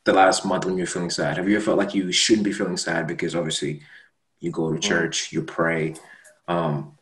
the 0.07 0.15
last 0.23 0.47
month 0.47 0.65
when 0.65 0.79
you're 0.79 0.95
feeling 0.95 1.11
sad 1.11 1.37
have 1.37 1.49
you 1.49 1.57
ever 1.57 1.67
felt 1.69 1.79
like 1.83 1.95
you 1.95 2.11
shouldn't 2.13 2.49
be 2.51 2.53
feeling 2.53 2.79
sad 2.79 3.07
because 3.07 3.35
obviously 3.35 3.83
you 4.41 4.51
go 4.51 4.73
to 4.73 4.79
church 4.79 5.33
you 5.33 5.43
pray? 5.43 5.95
Um, 6.47 6.97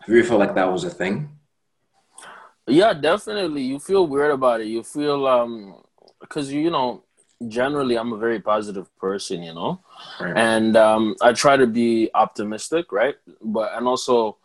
have 0.00 0.08
you 0.08 0.18
ever 0.18 0.28
felt 0.28 0.40
like 0.40 0.54
that 0.56 0.72
was 0.72 0.84
a 0.84 0.90
thing? 0.90 1.14
Yeah 2.66 2.92
definitely. 2.92 3.62
You 3.62 3.78
feel 3.78 4.06
weird 4.06 4.32
about 4.32 4.60
it. 4.60 4.66
You 4.66 4.82
feel 4.82 5.26
um 5.26 5.52
because 6.20 6.52
you 6.52 6.70
know 6.70 7.04
generally 7.48 7.96
I'm 7.96 8.12
a 8.12 8.18
very 8.18 8.40
positive 8.40 8.94
person, 8.98 9.42
you 9.42 9.54
know, 9.54 9.80
right. 10.20 10.36
and 10.36 10.76
um, 10.76 11.16
I 11.20 11.32
try 11.32 11.56
to 11.56 11.66
be 11.66 12.10
optimistic, 12.14 12.92
right? 12.92 13.16
But 13.42 13.72
and 13.76 13.86
also, 13.86 14.36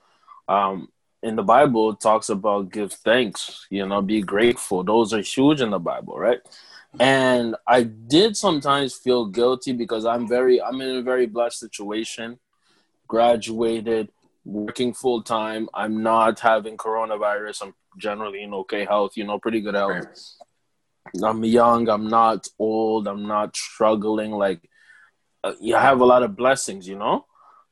um, 0.47 0.89
in 1.21 1.35
the 1.35 1.43
Bible 1.43 1.91
it 1.91 1.99
talks 1.99 2.29
about 2.29 2.71
give 2.71 2.93
thanks, 2.93 3.65
you 3.69 3.85
know, 3.85 4.01
be 4.01 4.21
grateful. 4.21 4.83
Those 4.83 5.13
are 5.13 5.21
huge 5.21 5.61
in 5.61 5.71
the 5.71 5.79
Bible, 5.79 6.17
right? 6.17 6.39
And 6.99 7.55
I 7.67 7.83
did 7.83 8.37
sometimes 8.37 8.93
feel 8.93 9.25
guilty 9.25 9.73
because 9.73 10.05
I'm 10.05 10.27
very 10.27 10.61
I'm 10.61 10.79
in 10.81 10.97
a 10.97 11.01
very 11.01 11.25
blessed 11.25 11.59
situation. 11.59 12.39
Graduated, 13.07 14.09
working 14.45 14.93
full 14.93 15.21
time. 15.21 15.67
I'm 15.73 16.01
not 16.01 16.39
having 16.39 16.77
coronavirus. 16.77 17.63
I'm 17.63 17.75
generally 17.97 18.43
in 18.43 18.53
okay 18.53 18.85
health, 18.85 19.17
you 19.17 19.25
know, 19.25 19.39
pretty 19.39 19.61
good 19.61 19.75
health. 19.75 20.05
Right. 20.05 20.44
I'm 21.23 21.43
young, 21.43 21.89
I'm 21.89 22.07
not 22.07 22.47
old, 22.59 23.07
I'm 23.07 23.27
not 23.27 23.55
struggling 23.55 24.31
like 24.31 24.69
uh, 25.43 25.53
you 25.61 25.75
have 25.75 26.01
a 26.01 26.05
lot 26.05 26.23
of 26.23 26.35
blessings, 26.35 26.87
you 26.87 26.97
know? 26.97 27.25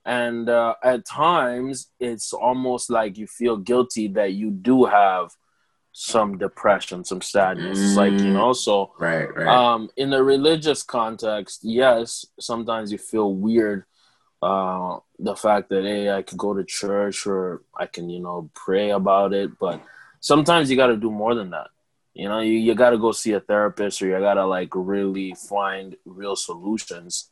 and 0.05 0.49
uh, 0.49 0.75
at 0.83 1.05
times 1.05 1.87
it's 1.99 2.33
almost 2.33 2.89
like 2.89 3.17
you 3.17 3.27
feel 3.27 3.57
guilty 3.57 4.07
that 4.09 4.33
you 4.33 4.51
do 4.51 4.85
have 4.85 5.31
some 5.95 6.39
depression 6.39 7.05
some 7.05 7.21
sadness 7.21 7.77
mm. 7.77 7.95
like 7.95 8.13
you 8.13 8.33
know 8.33 8.51
so 8.51 8.91
right 8.97 9.33
right 9.35 9.47
um 9.47 9.87
in 9.95 10.09
the 10.09 10.23
religious 10.23 10.81
context 10.81 11.59
yes 11.61 12.25
sometimes 12.39 12.91
you 12.91 12.97
feel 12.97 13.31
weird 13.35 13.85
uh 14.41 14.97
the 15.19 15.35
fact 15.35 15.69
that 15.69 15.83
hey 15.83 16.09
i 16.09 16.23
could 16.23 16.37
go 16.39 16.51
to 16.51 16.63
church 16.63 17.27
or 17.27 17.61
i 17.77 17.85
can 17.85 18.09
you 18.09 18.19
know 18.19 18.49
pray 18.55 18.89
about 18.89 19.33
it 19.33 19.51
but 19.59 19.79
sometimes 20.19 20.71
you 20.71 20.75
got 20.75 20.87
to 20.87 20.97
do 20.97 21.11
more 21.11 21.35
than 21.35 21.51
that 21.51 21.67
you 22.13 22.27
know 22.27 22.39
you, 22.39 22.53
you 22.53 22.75
got 22.75 22.91
to 22.91 22.97
go 22.97 23.11
see 23.11 23.33
a 23.33 23.39
therapist 23.39 24.01
or 24.01 24.07
you 24.07 24.19
got 24.19 24.35
to 24.35 24.45
like 24.45 24.69
really 24.73 25.33
find 25.33 25.95
real 26.05 26.35
solutions 26.35 27.29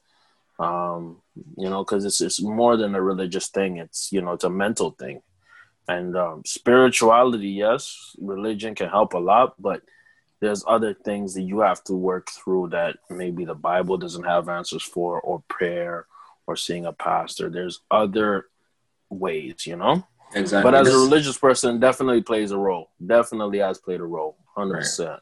um, 0.61 1.17
you 1.57 1.69
know, 1.69 1.83
because 1.83 2.05
it's 2.05 2.21
it's 2.21 2.41
more 2.41 2.77
than 2.77 2.93
a 2.93 3.01
religious 3.01 3.47
thing. 3.47 3.77
It's 3.77 4.11
you 4.11 4.21
know, 4.21 4.33
it's 4.33 4.43
a 4.43 4.49
mental 4.49 4.91
thing, 4.91 5.23
and 5.87 6.15
um, 6.15 6.43
spirituality. 6.45 7.49
Yes, 7.49 8.15
religion 8.19 8.75
can 8.75 8.89
help 8.89 9.13
a 9.13 9.17
lot, 9.17 9.59
but 9.59 9.81
there's 10.39 10.63
other 10.67 10.93
things 10.93 11.33
that 11.33 11.41
you 11.41 11.61
have 11.61 11.83
to 11.85 11.93
work 11.93 12.29
through 12.29 12.69
that 12.69 12.97
maybe 13.09 13.43
the 13.43 13.55
Bible 13.55 13.97
doesn't 13.97 14.23
have 14.23 14.49
answers 14.49 14.83
for, 14.83 15.19
or 15.21 15.43
prayer, 15.47 16.05
or 16.45 16.55
seeing 16.55 16.85
a 16.85 16.93
pastor. 16.93 17.49
There's 17.49 17.79
other 17.89 18.45
ways, 19.09 19.65
you 19.65 19.77
know. 19.77 20.05
Exactly. 20.33 20.71
But 20.71 20.75
as 20.75 20.93
a 20.93 20.97
religious 20.97 21.37
person, 21.37 21.79
definitely 21.79 22.21
plays 22.21 22.51
a 22.51 22.57
role. 22.57 22.89
Definitely 23.05 23.59
has 23.59 23.79
played 23.79 23.99
a 23.99 24.05
role, 24.05 24.37
hundred 24.55 24.73
right. 24.73 24.79
percent. 24.79 25.19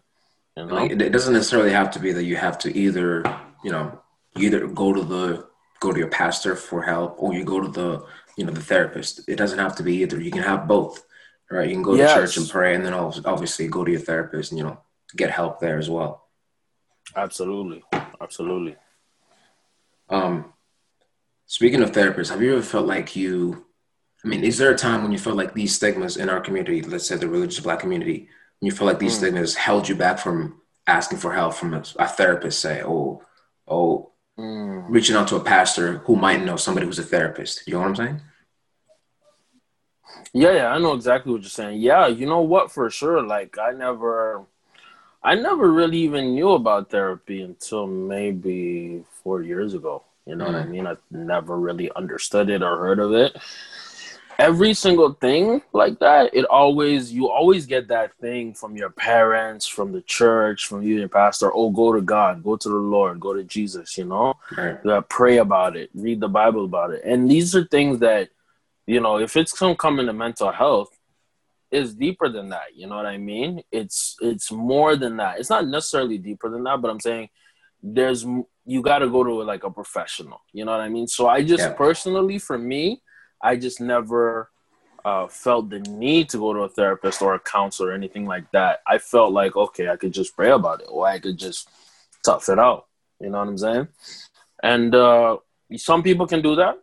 You 0.56 0.66
know? 0.66 0.76
Like, 0.76 0.92
it 0.92 1.12
doesn't 1.12 1.34
necessarily 1.34 1.72
have 1.72 1.92
to 1.92 2.00
be 2.00 2.12
that 2.12 2.26
you 2.26 2.36
have 2.36 2.58
to 2.60 2.78
either, 2.78 3.24
you 3.64 3.72
know, 3.72 4.00
either 4.38 4.68
go 4.68 4.94
to 4.94 5.04
the 5.04 5.48
go 5.80 5.92
to 5.92 6.00
your 6.00 6.10
pastor 6.10 6.56
for 6.56 6.82
help 6.82 7.16
or 7.18 7.34
you 7.34 7.44
go 7.44 7.62
to 7.62 7.68
the 7.68 8.06
you 8.38 8.46
know 8.46 8.52
the 8.52 8.62
therapist 8.62 9.22
it 9.28 9.36
doesn't 9.36 9.60
have 9.60 9.76
to 9.76 9.84
be 9.84 9.98
either 9.98 10.22
you 10.22 10.32
can 10.32 10.44
have 10.44 10.68
both 10.68 11.06
right 11.50 11.70
you 11.70 11.76
can 11.76 11.84
go 11.84 11.96
yes. 11.96 12.14
to 12.14 12.20
church 12.20 12.38
and 12.38 12.50
pray 12.50 12.76
and 12.76 12.86
then 12.86 12.94
obviously 12.94 13.68
go 13.68 13.84
to 13.84 13.92
your 13.92 14.00
therapist 14.00 14.52
and 14.52 14.58
you 14.58 14.64
know 14.64 14.80
get 15.16 15.32
help 15.32 15.60
there 15.60 15.78
as 15.78 15.90
well 15.90 16.28
absolutely 17.16 17.84
absolutely 18.22 18.76
um 20.10 20.54
speaking 21.46 21.82
of 21.82 21.92
therapists 21.92 22.30
have 22.30 22.42
you 22.42 22.54
ever 22.54 22.62
felt 22.62 22.86
like 22.86 23.16
you 23.16 23.66
i 24.24 24.28
mean 24.28 24.44
is 24.44 24.58
there 24.58 24.72
a 24.72 24.78
time 24.78 25.02
when 25.04 25.12
you 25.12 25.18
felt 25.18 25.38
like 25.38 25.54
these 25.54 25.76
stigmas 25.76 26.18
in 26.18 26.30
our 26.30 26.42
community 26.42 26.82
let's 26.82 27.08
say 27.08 27.16
the 27.16 27.28
religious 27.28 27.60
black 27.60 27.80
community 27.80 28.28
when 28.60 28.68
you 28.68 28.72
felt 28.72 28.88
like 28.88 29.00
these 29.00 29.16
mm. 29.16 29.18
stigmas 29.18 29.56
held 29.56 29.88
you 29.88 29.96
back 29.96 30.18
from 30.20 30.62
asking 30.88 31.18
for 31.18 31.34
help 31.34 31.54
from 31.54 31.74
a, 31.74 31.84
a 31.98 32.08
therapist 32.08 32.60
say 32.60 32.82
oh 32.84 33.22
oh 33.68 34.10
mm. 34.40 34.86
reaching 34.90 35.16
out 35.16 35.28
to 35.28 35.36
a 35.36 35.44
pastor 35.44 36.00
who 36.00 36.16
might 36.16 36.44
know 36.44 36.56
somebody 36.56 36.86
who's 36.86 37.00
a 37.00 37.04
therapist. 37.04 37.68
You 37.68 37.74
know 37.74 37.80
what 37.82 37.90
I'm 37.90 37.96
saying? 37.96 38.22
Yeah, 40.34 40.52
yeah, 40.54 40.68
I 40.68 40.80
know 40.80 40.94
exactly 40.94 41.32
what 41.32 41.42
you're 41.42 41.50
saying. 41.50 41.82
Yeah, 41.82 42.08
you 42.08 42.26
know 42.26 42.42
what, 42.42 42.72
for 42.72 42.90
sure. 42.90 43.22
Like, 43.24 43.58
I 43.58 43.72
never, 43.72 44.46
I 45.24 45.36
never 45.36 45.72
really 45.72 45.98
even 46.00 46.36
knew 46.36 46.52
about 46.52 46.90
therapy 46.90 47.42
until 47.42 47.88
maybe 47.88 49.04
four 49.24 49.42
years 49.42 49.74
ago. 49.74 50.04
You 50.26 50.36
know 50.36 50.46
mm. 50.46 50.54
what 50.54 50.62
I 50.62 50.66
mm. 50.66 50.70
mean? 50.70 50.88
I 50.88 50.96
never 51.12 51.58
really 51.58 51.92
understood 51.96 52.50
it 52.50 52.62
or 52.62 52.78
heard 52.78 53.00
of 53.00 53.14
it 53.14 53.36
every 54.40 54.74
single 54.74 55.14
thing 55.14 55.62
like 55.74 56.00
that, 56.00 56.34
it 56.34 56.46
always 56.46 57.12
you 57.12 57.30
always 57.30 57.66
get 57.66 57.90
that 57.90 58.16
thing 58.16 58.54
from 58.54 58.76
your 58.76 58.90
parents, 58.90 59.68
from 59.68 59.92
the 59.92 60.02
church, 60.02 60.66
from 60.66 60.82
you, 60.82 61.00
your 61.00 61.10
pastor. 61.10 61.52
Oh, 61.54 61.70
go 61.70 61.94
to 61.94 62.02
God, 62.02 62.44
go 62.44 62.56
to 62.56 62.70
the 62.70 62.76
Lord, 62.76 63.20
go 63.20 63.34
to 63.34 63.44
Jesus. 63.44 63.98
You 63.98 64.06
know, 64.06 64.34
right. 64.58 64.78
you 64.84 65.06
pray 65.10 65.38
about 65.38 65.76
it, 65.76 65.90
read 65.94 66.22
the 66.22 66.30
Bible 66.30 66.66
about 66.66 66.92
it, 66.92 67.04
and 67.04 67.30
these 67.30 67.56
are 67.56 67.66
things 67.66 68.00
that 68.00 68.30
you 68.88 69.00
know 69.00 69.20
if 69.20 69.36
it's 69.38 69.52
come 69.52 69.76
coming 69.76 70.08
to 70.08 70.14
mental 70.14 70.52
health 70.52 70.90
is 71.72 71.94
deeper 71.94 72.28
than 72.28 72.50
that 72.50 72.76
you 72.76 72.88
know 72.88 72.96
what 72.96 73.06
i 73.06 73.16
mean 73.16 73.62
it's 73.72 74.16
it's 74.22 74.52
more 74.52 74.96
than 74.96 75.18
that 75.18 75.40
it's 75.40 75.52
not 75.52 75.68
necessarily 75.68 76.18
deeper 76.18 76.50
than 76.50 76.64
that 76.64 76.82
but 76.82 76.90
i'm 76.90 77.00
saying 77.00 77.30
there's 77.84 78.26
you 78.66 78.82
got 78.82 79.00
to 79.00 79.08
go 79.08 79.24
to 79.24 79.44
like 79.44 79.64
a 79.64 79.70
professional 79.70 80.42
you 80.52 80.66
know 80.66 80.72
what 80.72 80.82
i 80.82 80.90
mean 80.90 81.08
so 81.08 81.28
i 81.28 81.44
just 81.44 81.62
yeah. 81.62 81.74
personally 81.74 82.40
for 82.40 82.58
me 82.58 83.00
I 83.42 83.56
just 83.56 83.80
never 83.82 84.50
uh, 85.06 85.28
felt 85.28 85.70
the 85.70 85.80
need 85.80 86.30
to 86.30 86.38
go 86.38 86.54
to 86.54 86.62
a 86.62 86.70
therapist 86.70 87.22
or 87.22 87.36
a 87.36 87.40
counselor 87.40 87.90
or 87.90 87.94
anything 87.94 88.26
like 88.26 88.52
that. 88.52 88.82
I 88.86 88.98
felt 88.98 89.32
like, 89.32 89.56
okay, 89.56 89.90
I 89.90 89.96
could 89.96 90.14
just 90.14 90.36
pray 90.36 90.52
about 90.52 90.82
it 90.82 90.88
or 90.90 91.08
I 91.08 91.20
could 91.20 91.38
just 91.38 91.70
tough 92.24 92.50
it 92.50 92.60
out. 92.60 92.88
You 93.20 93.30
know 93.30 93.40
what 93.40 93.48
I'm 93.48 93.58
saying? 93.58 93.88
And 94.62 94.94
uh, 94.94 95.38
some 95.76 96.04
people 96.04 96.28
can 96.28 96.42
do 96.42 96.56
that. 96.56 96.78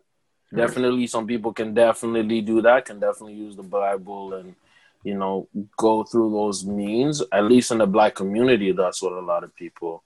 Right. 0.52 0.66
Definitely, 0.66 1.06
some 1.08 1.26
people 1.26 1.52
can 1.52 1.74
definitely 1.74 2.40
do 2.40 2.62
that, 2.62 2.84
can 2.84 3.00
definitely 3.00 3.34
use 3.34 3.56
the 3.56 3.62
Bible 3.62 4.34
and, 4.34 4.54
you 5.02 5.14
know, 5.14 5.48
go 5.76 6.04
through 6.04 6.30
those 6.30 6.64
means. 6.64 7.22
At 7.32 7.44
least 7.44 7.70
in 7.70 7.78
the 7.78 7.86
black 7.86 8.14
community, 8.14 8.72
that's 8.72 9.02
what 9.02 9.12
a 9.12 9.20
lot 9.20 9.44
of 9.44 9.54
people 9.54 10.04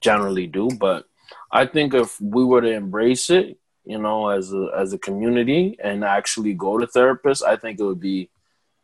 generally 0.00 0.46
do. 0.46 0.68
But 0.78 1.06
I 1.50 1.66
think 1.66 1.94
if 1.94 2.20
we 2.20 2.44
were 2.44 2.60
to 2.60 2.70
embrace 2.70 3.30
it, 3.30 3.58
you 3.90 3.98
know, 3.98 4.28
as 4.28 4.52
a 4.52 4.70
as 4.76 4.92
a 4.92 4.98
community 4.98 5.76
and 5.82 6.04
actually 6.04 6.54
go 6.54 6.78
to 6.78 6.86
therapists, 6.86 7.42
I 7.42 7.56
think 7.56 7.80
it 7.80 7.84
would 7.84 7.98
be 8.00 8.30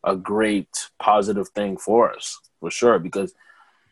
a 0.02 0.16
great 0.16 0.90
positive 0.98 1.48
thing 1.50 1.76
for 1.76 2.12
us 2.12 2.40
for 2.58 2.72
sure. 2.72 2.98
Because 2.98 3.32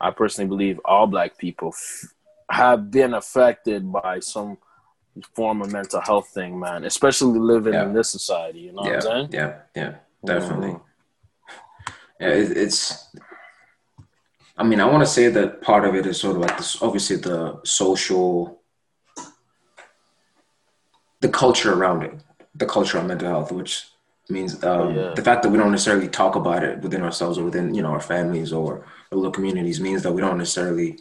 I 0.00 0.10
personally 0.10 0.48
believe 0.48 0.80
all 0.84 1.06
Black 1.06 1.38
people 1.38 1.68
f- 1.68 2.12
have 2.50 2.90
been 2.90 3.14
affected 3.14 3.80
by 3.92 4.18
some 4.18 4.58
form 5.36 5.62
of 5.62 5.70
mental 5.70 6.00
health 6.00 6.28
thing, 6.34 6.58
man. 6.58 6.82
Especially 6.84 7.38
living 7.38 7.74
yeah. 7.74 7.84
in 7.84 7.94
this 7.94 8.10
society. 8.10 8.60
You 8.66 8.72
know 8.72 8.82
yeah. 8.82 8.88
what 8.88 8.96
I'm 8.96 9.02
saying? 9.02 9.28
Yeah, 9.30 9.52
yeah, 9.76 9.94
definitely. 10.26 10.70
Mm-hmm. 10.70 11.92
Yeah, 12.22 12.28
it, 12.30 12.56
it's. 12.56 12.80
I 14.56 14.64
mean, 14.64 14.80
I 14.80 14.86
want 14.86 15.02
to 15.02 15.14
say 15.18 15.28
that 15.28 15.62
part 15.62 15.84
of 15.84 15.94
it 15.94 16.06
is 16.06 16.18
sort 16.18 16.34
of 16.34 16.42
like 16.42 16.56
this. 16.56 16.82
Obviously, 16.82 17.16
the 17.16 17.60
social 17.64 18.63
the 21.24 21.30
culture 21.30 21.72
around 21.72 22.02
it, 22.02 22.12
the 22.54 22.66
culture 22.66 22.98
on 22.98 23.06
mental 23.06 23.26
health, 23.26 23.50
which 23.50 23.86
means 24.28 24.62
um, 24.62 24.94
yeah. 24.94 25.14
the 25.14 25.22
fact 25.22 25.42
that 25.42 25.48
we 25.48 25.56
don't 25.56 25.70
necessarily 25.70 26.06
talk 26.06 26.36
about 26.36 26.62
it 26.62 26.80
within 26.80 27.00
ourselves 27.00 27.38
or 27.38 27.44
within 27.44 27.74
you 27.74 27.80
know 27.80 27.92
our 27.96 28.04
families 28.14 28.52
or 28.52 28.84
our 29.10 29.16
little 29.16 29.32
communities 29.32 29.80
means 29.80 30.02
that 30.02 30.12
we 30.12 30.20
don't 30.20 30.36
necessarily 30.36 30.98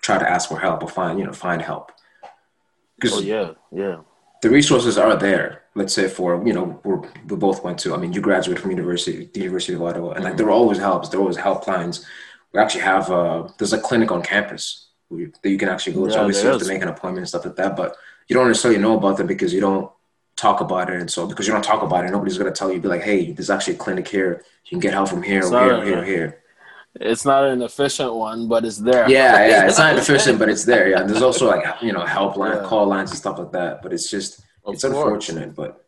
try 0.00 0.16
to 0.16 0.28
ask 0.34 0.48
for 0.48 0.60
help 0.60 0.80
or 0.84 0.88
find 0.88 1.18
you 1.18 1.26
know 1.26 1.32
find 1.32 1.60
help. 1.60 1.90
Because 2.94 3.18
oh, 3.18 3.20
yeah, 3.20 3.50
yeah, 3.72 3.96
the 4.42 4.50
resources 4.50 4.96
are 4.96 5.16
there. 5.16 5.62
Let's 5.74 5.92
say 5.92 6.06
for 6.06 6.28
you 6.46 6.52
know 6.52 6.80
we're, 6.84 7.00
we 7.28 7.36
both 7.36 7.64
went 7.64 7.80
to. 7.80 7.94
I 7.94 7.96
mean, 7.96 8.12
you 8.12 8.20
graduated 8.20 8.62
from 8.62 8.70
university, 8.70 9.28
the 9.34 9.40
University 9.40 9.74
of 9.74 9.82
Ottawa, 9.82 10.12
and 10.12 10.22
like 10.22 10.34
mm-hmm. 10.34 10.36
there 10.36 10.46
are 10.46 10.58
always 10.60 10.78
helps. 10.78 11.08
There 11.08 11.18
are 11.18 11.26
always 11.26 11.36
helplines. 11.48 12.04
We 12.52 12.60
actually 12.60 12.82
have 12.82 13.10
uh, 13.10 13.48
there's 13.58 13.72
a 13.72 13.80
clinic 13.80 14.12
on 14.12 14.22
campus 14.22 14.86
that 15.10 15.50
you 15.50 15.58
can 15.58 15.68
actually 15.68 15.94
go 15.94 16.06
yeah, 16.06 16.14
to. 16.14 16.20
Obviously, 16.20 16.44
you 16.44 16.52
have 16.52 16.60
to 16.60 16.68
make 16.68 16.82
an 16.82 16.94
appointment 16.94 17.24
and 17.24 17.28
stuff 17.28 17.44
like 17.44 17.56
that, 17.56 17.76
but 17.76 17.96
you 18.28 18.34
don't 18.34 18.48
necessarily 18.48 18.80
know 18.80 18.96
about 18.96 19.16
them 19.16 19.26
because 19.26 19.52
you 19.52 19.60
don't 19.60 19.90
talk 20.36 20.60
about 20.60 20.90
it. 20.90 21.00
And 21.00 21.10
so 21.10 21.26
because 21.26 21.46
you 21.46 21.52
don't 21.52 21.64
talk 21.64 21.82
about 21.82 22.04
it, 22.04 22.10
nobody's 22.10 22.38
gonna 22.38 22.52
tell 22.52 22.72
you, 22.72 22.80
be 22.80 22.88
like, 22.88 23.02
hey, 23.02 23.32
there's 23.32 23.50
actually 23.50 23.74
a 23.74 23.78
clinic 23.78 24.06
here. 24.08 24.44
You 24.64 24.70
can 24.70 24.80
get 24.80 24.92
help 24.92 25.08
from 25.08 25.22
here, 25.22 25.44
or 25.44 25.50
here, 25.50 25.76
or 25.76 25.84
here, 25.84 25.98
or 26.00 26.04
here. 26.04 26.42
It's 27.00 27.24
not 27.24 27.44
an 27.44 27.62
efficient 27.62 28.14
one, 28.14 28.48
but 28.48 28.64
it's 28.64 28.78
there. 28.78 29.08
Yeah, 29.08 29.46
yeah, 29.46 29.66
it's 29.66 29.78
not 29.86 29.96
efficient, 29.96 30.38
but 30.38 30.48
it's 30.48 30.64
there. 30.64 30.88
Yeah, 30.88 31.02
there's 31.02 31.22
also 31.22 31.48
like 31.48 31.64
you 31.82 31.92
know 31.92 32.04
helpline, 32.04 32.62
yeah. 32.62 32.68
call 32.68 32.86
lines, 32.86 33.10
and 33.10 33.18
stuff 33.18 33.38
like 33.38 33.52
that. 33.52 33.82
But 33.82 33.92
it's 33.92 34.10
just 34.10 34.40
of 34.64 34.74
it's 34.74 34.82
course. 34.82 34.94
unfortunate. 34.94 35.54
But 35.54 35.84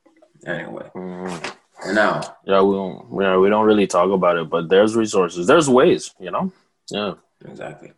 anyway, 0.47 0.90
mm-hmm. 0.95 1.88
and 1.88 1.95
now 1.95 2.37
yeah, 2.45 2.62
we 2.62 2.75
don't 2.75 3.21
yeah 3.21 3.37
we 3.37 3.49
don't 3.49 3.66
really 3.66 3.87
talk 3.87 4.11
about 4.11 4.37
it, 4.37 4.49
but 4.49 4.68
there's 4.68 4.97
resources, 4.97 5.47
there's 5.47 5.68
ways, 5.68 6.14
you 6.21 6.30
know. 6.30 6.52
Yeah, 6.90 7.14
exactly. 7.45 7.92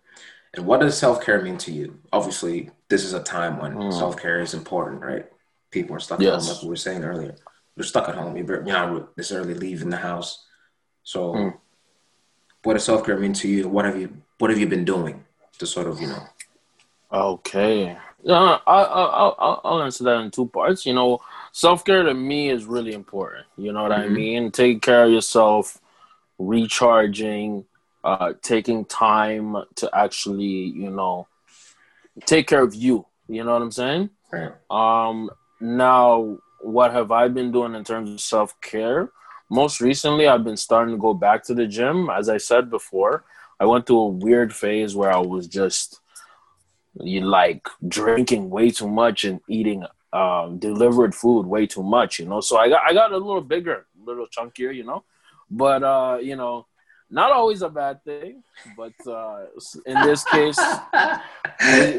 And 0.55 0.67
what 0.67 0.81
does 0.81 0.99
self 0.99 1.23
care 1.25 1.43
mean 1.43 1.59
to 1.59 1.73
you? 1.73 1.99
Obviously, 2.13 2.71
this 2.89 3.05
is 3.05 3.13
a 3.13 3.23
time 3.23 3.59
when 3.59 3.75
mm. 3.75 3.93
self 3.93 4.17
care 4.17 4.41
is 4.41 4.55
important, 4.55 5.03
right? 5.03 5.27
People 5.71 5.95
are 5.97 6.01
stuck 6.01 6.21
yes. 6.21 6.33
at 6.33 6.41
home, 6.41 6.55
like 6.55 6.63
we 6.65 6.69
were 6.69 6.77
saying 6.77 7.05
earlier. 7.05 7.37
You're 7.77 7.85
stuck 7.85 8.09
at 8.09 8.17
home. 8.17 8.37
You're 8.37 8.63
not 8.63 9.17
necessarily 9.17 9.55
leaving 9.55 9.91
the 9.91 9.97
house. 9.97 10.45
So, 11.05 11.35
mm. 11.35 11.55
what 12.65 12.75
does 12.75 12.85
self 12.85 13.07
care 13.07 13.19
mean 13.19 13.33
to 13.35 13.49
you? 13.49 13.69
What 13.69 13.85
have 13.85 14.01
you 14.01 14.23
What 14.39 14.51
have 14.51 14.59
you 14.59 14.67
been 14.67 14.85
doing 14.85 15.25
to 15.59 15.67
sort 15.67 15.87
of, 15.87 16.01
you 16.01 16.09
know? 16.09 16.23
Okay, 17.13 17.97
Uh, 18.27 18.59
I, 18.67 18.83
I, 18.83 18.83
I'll, 18.85 19.61
I'll 19.65 19.83
answer 19.83 20.05
that 20.05 20.21
in 20.21 20.31
two 20.31 20.47
parts. 20.47 20.87
You 20.87 20.95
know, 20.95 21.21
self 21.53 21.85
care 21.85 22.03
to 22.03 22.15
me 22.15 22.51
is 22.51 22.65
really 22.65 22.93
important. 22.93 23.47
You 23.57 23.73
know 23.73 23.83
what 23.83 23.93
mm-hmm. 23.93 24.13
I 24.13 24.15
mean? 24.15 24.51
Taking 24.51 24.81
care 24.81 25.05
of 25.05 25.13
yourself, 25.13 25.79
recharging, 26.39 27.65
uh, 28.05 28.33
taking 28.43 28.85
time 28.85 29.57
to 29.77 29.91
actually, 29.95 30.45
you 30.45 30.91
know, 30.91 31.27
take 32.27 32.47
care 32.47 32.63
of 32.63 32.75
you. 32.75 33.07
You 33.29 33.45
know 33.45 33.53
what 33.53 33.63
I'm 33.63 33.71
saying? 33.71 34.11
Right. 34.33 34.53
Um, 34.71 35.31
now, 35.61 36.39
what 36.61 36.93
have 36.93 37.11
I 37.13 37.29
been 37.29 37.53
doing 37.53 37.75
in 37.75 37.85
terms 37.85 38.11
of 38.11 38.21
self 38.21 38.61
care? 38.61 39.11
Most 39.51 39.81
recently, 39.81 40.29
I've 40.29 40.45
been 40.45 40.57
starting 40.57 40.95
to 40.95 41.01
go 41.01 41.15
back 41.15 41.43
to 41.45 41.55
the 41.55 41.67
gym. 41.67 42.09
As 42.11 42.29
I 42.29 42.39
said 42.39 42.71
before, 42.71 43.25
I 43.59 43.67
went 43.67 43.87
through 43.87 43.99
a 43.99 44.09
weird 44.09 44.55
phase 44.55 44.95
where 44.95 45.13
I 45.13 45.19
was 45.19 45.47
just 45.47 46.01
you 46.99 47.21
like 47.21 47.69
drinking 47.87 48.51
way 48.51 48.71
too 48.71 48.89
much 48.89 49.25
and 49.25 49.41
eating 49.49 49.85
um, 50.13 50.59
delivered 50.59 51.15
food 51.15 51.47
way 51.47 51.67
too 51.67 51.83
much, 51.83 52.19
you 52.19 52.27
know. 52.27 52.41
So 52.41 52.59
I 52.59 52.69
got 52.69 52.83
I 52.89 52.93
got 52.93 53.13
a 53.13 53.17
little 53.17 53.41
bigger, 53.41 53.87
a 54.01 54.05
little 54.05 54.27
chunkier, 54.27 54.75
you 54.75 54.85
know. 54.85 55.05
But 55.51 55.83
uh, 55.83 56.19
you 56.21 56.37
know, 56.37 56.67
not 57.11 57.33
always 57.33 57.63
a 57.63 57.69
bad 57.69 58.05
thing, 58.05 58.43
but 58.77 58.95
uh, 59.07 59.47
in 59.87 59.95
this 60.03 60.25
case, 60.25 60.59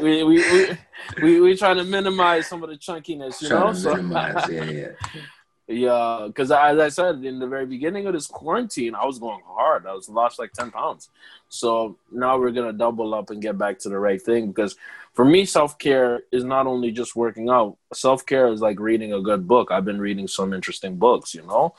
we, 0.00 0.24
we, 0.24 0.78
we, 1.22 1.40
we, 1.40 1.56
try 1.56 1.74
to 1.74 1.84
minimize 1.84 2.46
some 2.46 2.62
of 2.62 2.70
the 2.70 2.76
chunkiness, 2.76 3.42
you 3.42 3.50
know? 3.50 3.72
So, 3.72 3.94
minimize, 3.94 4.48
yeah, 4.48 4.64
yeah. 4.64 4.88
Yeah, 5.68 6.24
because 6.26 6.50
as 6.50 6.78
I 6.78 6.88
said 6.88 7.24
in 7.24 7.38
the 7.38 7.46
very 7.46 7.66
beginning 7.66 8.06
of 8.06 8.12
this 8.12 8.26
quarantine, 8.26 8.94
I 8.94 9.06
was 9.06 9.18
going 9.18 9.42
hard. 9.46 9.86
I 9.86 9.94
was 9.94 10.08
lost 10.08 10.38
like 10.38 10.52
ten 10.52 10.70
pounds. 10.70 11.08
So 11.48 11.96
now 12.10 12.36
we're 12.38 12.50
gonna 12.50 12.72
double 12.72 13.14
up 13.14 13.30
and 13.30 13.40
get 13.40 13.56
back 13.56 13.78
to 13.80 13.88
the 13.88 13.98
right 13.98 14.20
thing. 14.20 14.48
Because 14.48 14.76
for 15.14 15.24
me, 15.24 15.44
self 15.44 15.78
care 15.78 16.22
is 16.32 16.44
not 16.44 16.66
only 16.66 16.90
just 16.90 17.14
working 17.14 17.48
out. 17.48 17.78
Self 17.94 18.26
care 18.26 18.48
is 18.48 18.60
like 18.60 18.80
reading 18.80 19.12
a 19.12 19.22
good 19.22 19.46
book. 19.46 19.70
I've 19.70 19.84
been 19.84 20.00
reading 20.00 20.26
some 20.26 20.52
interesting 20.52 20.96
books, 20.96 21.32
you 21.32 21.42
know, 21.42 21.74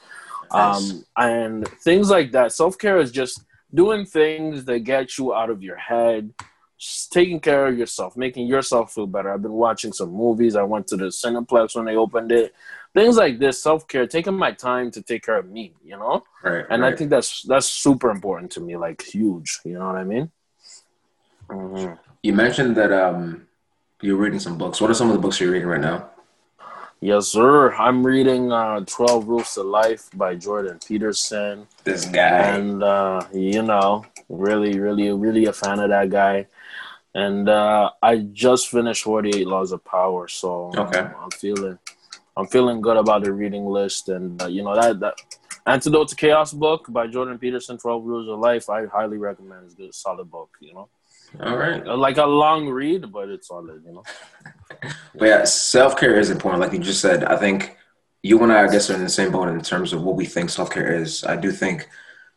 nice. 0.52 0.92
um, 0.92 1.06
and 1.18 1.68
things 1.68 2.10
like 2.10 2.32
that. 2.32 2.52
Self 2.52 2.78
care 2.78 3.00
is 3.00 3.12
just 3.12 3.44
doing 3.74 4.06
things 4.06 4.66
that 4.66 4.80
get 4.80 5.18
you 5.18 5.34
out 5.34 5.50
of 5.50 5.64
your 5.64 5.78
head, 5.78 6.34
taking 7.12 7.40
care 7.40 7.68
of 7.68 7.78
yourself, 7.78 8.16
making 8.18 8.48
yourself 8.48 8.94
feel 8.94 9.08
better. 9.08 9.34
I've 9.34 9.42
been 9.42 9.54
watching 9.54 9.94
some 9.94 10.12
movies. 10.12 10.56
I 10.56 10.64
went 10.64 10.88
to 10.88 10.98
the 10.98 11.06
Cineplex 11.06 11.76
when 11.76 11.86
they 11.86 11.96
opened 11.96 12.32
it 12.32 12.54
things 12.94 13.18
like 13.18 13.40
this, 13.40 13.62
self 13.62 13.88
care, 13.88 14.08
taking 14.08 14.36
my 14.36 14.52
time 14.52 14.92
to 14.92 15.02
take 15.02 15.24
care 15.24 15.38
of 15.38 15.50
me, 15.50 15.74
you 15.84 15.98
know. 15.98 16.24
Right. 16.44 16.66
And 16.70 16.82
right. 16.82 16.94
I 16.94 16.96
think 16.96 17.10
that's 17.10 17.44
that's 17.44 17.68
super 17.68 18.10
important 18.10 18.52
to 18.54 18.62
me, 18.62 18.78
like 18.78 19.02
huge. 19.02 19.60
You 19.66 19.80
know 19.80 19.88
what 19.88 19.96
I 19.96 20.04
mean? 20.04 20.32
Mm-hmm. 21.50 21.94
You 22.22 22.34
mentioned 22.34 22.76
that 22.78 22.92
um, 22.92 23.48
you're 24.02 24.18
reading 24.18 24.40
some 24.40 24.58
books. 24.58 24.80
What 24.80 24.90
are 24.90 24.94
some 24.94 25.10
of 25.10 25.14
the 25.14 25.22
books 25.22 25.40
you're 25.40 25.52
reading 25.52 25.68
right 25.68 25.82
now? 25.82 26.10
Yes, 27.04 27.28
sir. 27.28 27.74
I'm 27.74 28.06
reading 28.06 28.54
uh, 28.54 28.80
12 28.86 29.28
Rules 29.28 29.58
of 29.58 29.66
Life 29.66 30.10
by 30.14 30.36
Jordan 30.36 30.80
Peterson. 30.88 31.68
This 31.84 32.06
guy. 32.06 32.56
And, 32.56 32.82
uh, 32.82 33.28
you 33.34 33.62
know, 33.62 34.06
really, 34.30 34.80
really, 34.80 35.12
really 35.12 35.44
a 35.48 35.52
fan 35.52 35.80
of 35.80 35.90
that 35.90 36.10
guy. 36.10 36.48
And 37.14 37.50
uh, 37.50 37.90
I 38.02 38.20
just 38.32 38.70
finished 38.70 39.04
48 39.04 39.46
Laws 39.46 39.74
of 39.74 39.84
Power. 39.84 40.30
So 40.30 40.72
okay. 40.78 41.10
I'm 41.20 41.32
feeling 41.32 41.78
I'm 42.38 42.48
feeling 42.48 42.80
good 42.80 42.96
about 42.96 43.26
the 43.26 43.34
reading 43.34 43.66
list, 43.66 44.10
and 44.10 44.42
uh, 44.42 44.48
you 44.48 44.64
know 44.64 44.74
that 44.74 45.00
that 45.02 45.16
Antidote 45.68 46.08
to 46.08 46.16
Chaos 46.16 46.52
book 46.52 46.86
by 46.90 47.06
Jordan 47.06 47.38
Peterson, 47.38 47.78
Twelve 47.78 48.04
Rules 48.04 48.28
of 48.28 48.40
Life. 48.40 48.70
I 48.70 48.88
highly 48.88 49.18
recommend. 49.18 49.66
It's 49.66 49.76
a 49.76 49.78
good, 49.78 49.94
solid 49.94 50.32
book. 50.32 50.50
You 50.60 50.74
know. 50.74 50.90
All 51.40 51.58
right. 51.58 51.86
Like 51.86 52.18
a 52.18 52.26
long 52.26 52.70
read, 52.70 53.12
but 53.12 53.30
it's 53.30 53.50
solid. 53.50 53.84
You 53.86 53.94
know. 53.94 54.04
but 55.16 55.26
yeah, 55.26 55.44
self 55.44 55.98
care 55.98 56.20
is 56.20 56.30
important. 56.30 56.62
Like 56.62 56.74
you 56.74 56.80
just 56.80 57.02
said, 57.02 57.24
I 57.24 57.38
think 57.38 57.78
you 58.24 58.42
and 58.42 58.52
I, 58.52 58.64
I 58.64 58.72
guess, 58.72 58.90
are 58.90 58.96
in 58.96 59.04
the 59.04 59.10
same 59.10 59.32
boat 59.32 59.50
in 59.50 59.62
terms 59.62 59.94
of 59.94 60.02
what 60.02 60.16
we 60.16 60.26
think 60.26 60.50
self 60.50 60.72
care 60.72 60.94
is. 60.94 61.24
I 61.24 61.36
do 61.36 61.52
think 61.52 61.90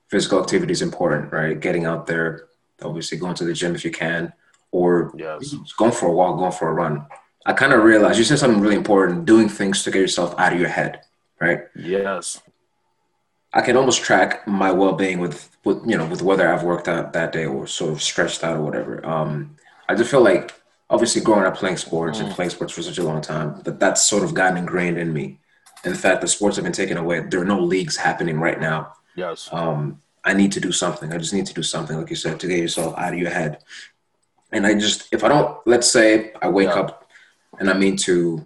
physical 0.09 0.40
activity 0.40 0.72
is 0.72 0.83
important, 0.83 1.33
right? 1.33 1.59
Getting 1.59 1.87
out 1.87 2.07
there, 2.07 2.49
obviously 2.83 3.18
going 3.18 3.35
to 3.37 3.44
the 3.44 3.53
gym 3.53 3.75
if 3.75 3.85
you 3.85 3.90
can, 3.90 4.33
or 4.72 5.12
yes. 5.16 5.55
going 5.79 5.92
for 5.92 6.07
a 6.07 6.12
walk, 6.12 6.38
going 6.38 6.53
for 6.53 6.68
a 6.68 6.75
run. 6.75 7.07
I 7.44 7.53
kind 7.53 7.72
of 7.72 7.85
realized 7.85 8.18
you 8.18 8.25
said 8.25 8.38
something 8.38 8.61
really 8.61 8.77
important 8.77 9.25
doing 9.25 9.49
things 9.49 9.85
to 9.85 9.90
get 9.90 10.01
yourself 10.01 10.35
out 10.38 10.53
of 10.53 10.59
your 10.59 10.68
head, 10.68 11.03
right? 11.40 11.61
Yes. 11.77 12.42
I 13.53 13.62
can 13.62 13.77
almost 13.77 14.03
track 14.03 14.46
my 14.49 14.72
well 14.72 14.92
being 14.92 15.20
with, 15.20 15.57
with, 15.64 15.81
you 15.87 15.96
know, 15.96 16.07
with 16.07 16.22
whether 16.22 16.53
I've 16.53 16.64
worked 16.64 16.88
out 16.88 17.12
that 17.12 17.33
day 17.33 17.46
or 17.46 17.66
sort 17.68 17.92
of 17.92 18.03
stretched 18.03 18.42
out 18.42 18.57
or 18.57 18.62
whatever. 18.62 19.07
Um, 19.07 19.57
I 19.88 19.94
just 19.94 20.11
feel 20.11 20.22
like, 20.22 20.53
obviously, 20.88 21.22
growing 21.22 21.44
up 21.44 21.57
playing 21.57 21.77
sports 21.77 22.18
mm. 22.18 22.25
and 22.25 22.35
playing 22.35 22.51
sports 22.51 22.72
for 22.72 22.83
such 22.83 22.99
a 22.99 23.03
long 23.03 23.20
time, 23.20 23.61
that 23.64 23.81
that's 23.81 24.07
sort 24.07 24.25
of 24.25 24.35
gotten 24.35 24.59
ingrained 24.59 24.99
in 24.99 25.12
me. 25.12 25.38
In 25.85 25.94
fact 25.94 26.20
the 26.20 26.29
sports 26.29 26.57
have 26.57 26.64
been 26.64 26.72
taken 26.72 26.96
away, 26.96 27.20
there 27.20 27.40
are 27.40 27.44
no 27.44 27.61
leagues 27.61 27.96
happening 27.96 28.40
right 28.40 28.61
now. 28.61 28.92
Yes. 29.14 29.49
Um, 29.53 30.03
I 30.25 30.33
need 30.33 30.53
to 30.53 30.61
do 30.61 30.72
something. 30.72 31.12
I 31.12 31.18
just 31.18 31.33
need 31.33 31.46
to 31.46 31.55
do 31.55 31.62
something, 31.62 31.96
like 31.96 32.11
you 32.11 32.16
said, 32.16 32.40
to 32.40 32.49
get 32.49 32.59
yourself 32.59 32.94
out 32.99 33.12
of 33.12 33.18
your 33.18 33.31
head. 33.31 33.62
And 34.51 34.66
I 34.66 34.75
just, 34.75 35.09
if 35.12 35.22
I 35.22 35.29
don't, 35.29 35.59
let's 35.66 35.88
say 35.88 36.33
I 36.42 36.49
wake 36.49 36.68
yeah. 36.68 36.81
up 36.81 37.09
and 37.61 37.70
I 37.70 37.75
mean 37.75 37.96
to 37.99 38.44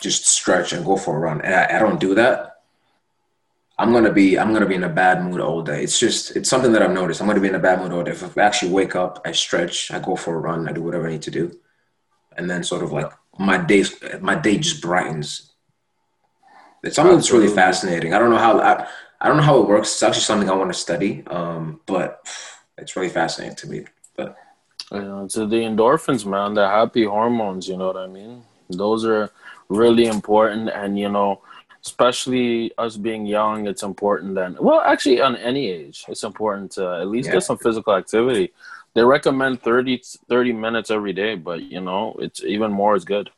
just 0.00 0.26
stretch 0.26 0.72
and 0.72 0.84
go 0.84 0.96
for 0.96 1.16
a 1.16 1.20
run, 1.20 1.40
and 1.40 1.54
I, 1.54 1.76
I 1.76 1.78
don't 1.78 2.00
do 2.00 2.14
that, 2.16 2.55
I'm 3.78 3.92
gonna 3.92 4.12
be 4.12 4.38
I'm 4.38 4.52
gonna 4.52 4.66
be 4.66 4.74
in 4.74 4.84
a 4.84 4.88
bad 4.88 5.22
mood 5.22 5.40
all 5.40 5.62
day. 5.62 5.82
It's 5.82 5.98
just 5.98 6.34
it's 6.34 6.48
something 6.48 6.72
that 6.72 6.82
I've 6.82 6.92
noticed. 6.92 7.20
I'm 7.20 7.26
gonna 7.26 7.40
be 7.40 7.48
in 7.48 7.54
a 7.54 7.60
bad 7.60 7.80
mood 7.80 7.92
all 7.92 8.02
day. 8.02 8.12
If 8.12 8.38
I 8.38 8.42
actually 8.42 8.72
wake 8.72 8.96
up, 8.96 9.20
I 9.24 9.32
stretch, 9.32 9.90
I 9.90 9.98
go 9.98 10.16
for 10.16 10.34
a 10.34 10.38
run, 10.38 10.68
I 10.68 10.72
do 10.72 10.82
whatever 10.82 11.06
I 11.06 11.12
need 11.12 11.22
to 11.22 11.30
do, 11.30 11.58
and 12.36 12.48
then 12.48 12.64
sort 12.64 12.82
of 12.82 12.92
like 12.92 13.12
my 13.38 13.58
day 13.58 13.84
my 14.20 14.34
day 14.34 14.58
just 14.58 14.80
brightens. 14.80 15.52
It's 16.82 16.96
something 16.96 17.16
that's 17.16 17.32
really 17.32 17.48
fascinating. 17.48 18.14
I 18.14 18.18
don't 18.18 18.30
know 18.30 18.38
how 18.38 18.58
I, 18.60 18.86
I 19.20 19.28
don't 19.28 19.36
know 19.36 19.42
how 19.42 19.60
it 19.60 19.68
works. 19.68 19.92
It's 19.92 20.02
actually 20.02 20.22
something 20.22 20.48
I 20.48 20.54
want 20.54 20.72
to 20.72 20.78
study, 20.78 21.24
um, 21.26 21.80
but 21.86 22.26
it's 22.78 22.96
really 22.96 23.08
fascinating 23.08 23.56
to 23.56 23.66
me. 23.66 23.84
But 24.16 24.36
you 24.92 25.02
know, 25.02 25.28
to 25.28 25.46
the 25.46 25.56
endorphins, 25.56 26.24
man, 26.24 26.54
the 26.54 26.66
happy 26.66 27.04
hormones. 27.04 27.68
You 27.68 27.76
know 27.76 27.88
what 27.88 27.96
I 27.96 28.06
mean? 28.06 28.42
Those 28.70 29.04
are 29.04 29.30
really 29.68 30.06
important, 30.06 30.70
and 30.70 30.98
you 30.98 31.10
know, 31.10 31.42
especially 31.86 32.72
us 32.78 32.96
being 32.96 33.24
young, 33.26 33.66
it's 33.66 33.82
important. 33.82 34.34
Then, 34.34 34.56
well, 34.60 34.80
actually, 34.80 35.20
on 35.20 35.36
any 35.36 35.70
age, 35.70 36.04
it's 36.08 36.24
important 36.24 36.72
to 36.72 37.00
at 37.00 37.08
least 37.08 37.26
yeah. 37.28 37.34
get 37.34 37.44
some 37.44 37.58
physical 37.58 37.94
activity. 37.94 38.52
They 38.94 39.04
recommend 39.04 39.62
30, 39.62 40.02
30 40.28 40.52
minutes 40.52 40.90
every 40.90 41.12
day, 41.12 41.34
but 41.36 41.62
you 41.62 41.80
know, 41.80 42.16
it's 42.18 42.42
even 42.42 42.72
more 42.72 42.96
is 42.96 43.04
good. 43.04 43.30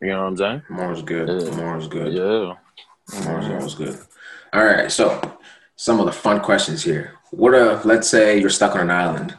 You 0.00 0.08
know 0.08 0.22
what 0.22 0.28
I'm 0.28 0.36
saying? 0.36 0.62
More 0.68 0.92
is 0.92 1.02
good. 1.02 1.28
Yeah. 1.28 1.56
More 1.56 1.76
is 1.78 1.88
good. 1.88 2.12
Yeah. 2.12 2.54
More 3.24 3.38
is 3.38 3.48
always 3.48 3.74
good. 3.74 3.98
All 4.52 4.64
right, 4.64 4.90
so 4.90 5.20
some 5.76 6.00
of 6.00 6.06
the 6.06 6.12
fun 6.12 6.40
questions 6.40 6.82
here. 6.82 7.18
What 7.30 7.54
if, 7.54 7.84
let's 7.84 8.08
say, 8.08 8.38
you're 8.38 8.50
stuck 8.50 8.74
on 8.74 8.82
an 8.82 8.90
island 8.90 9.36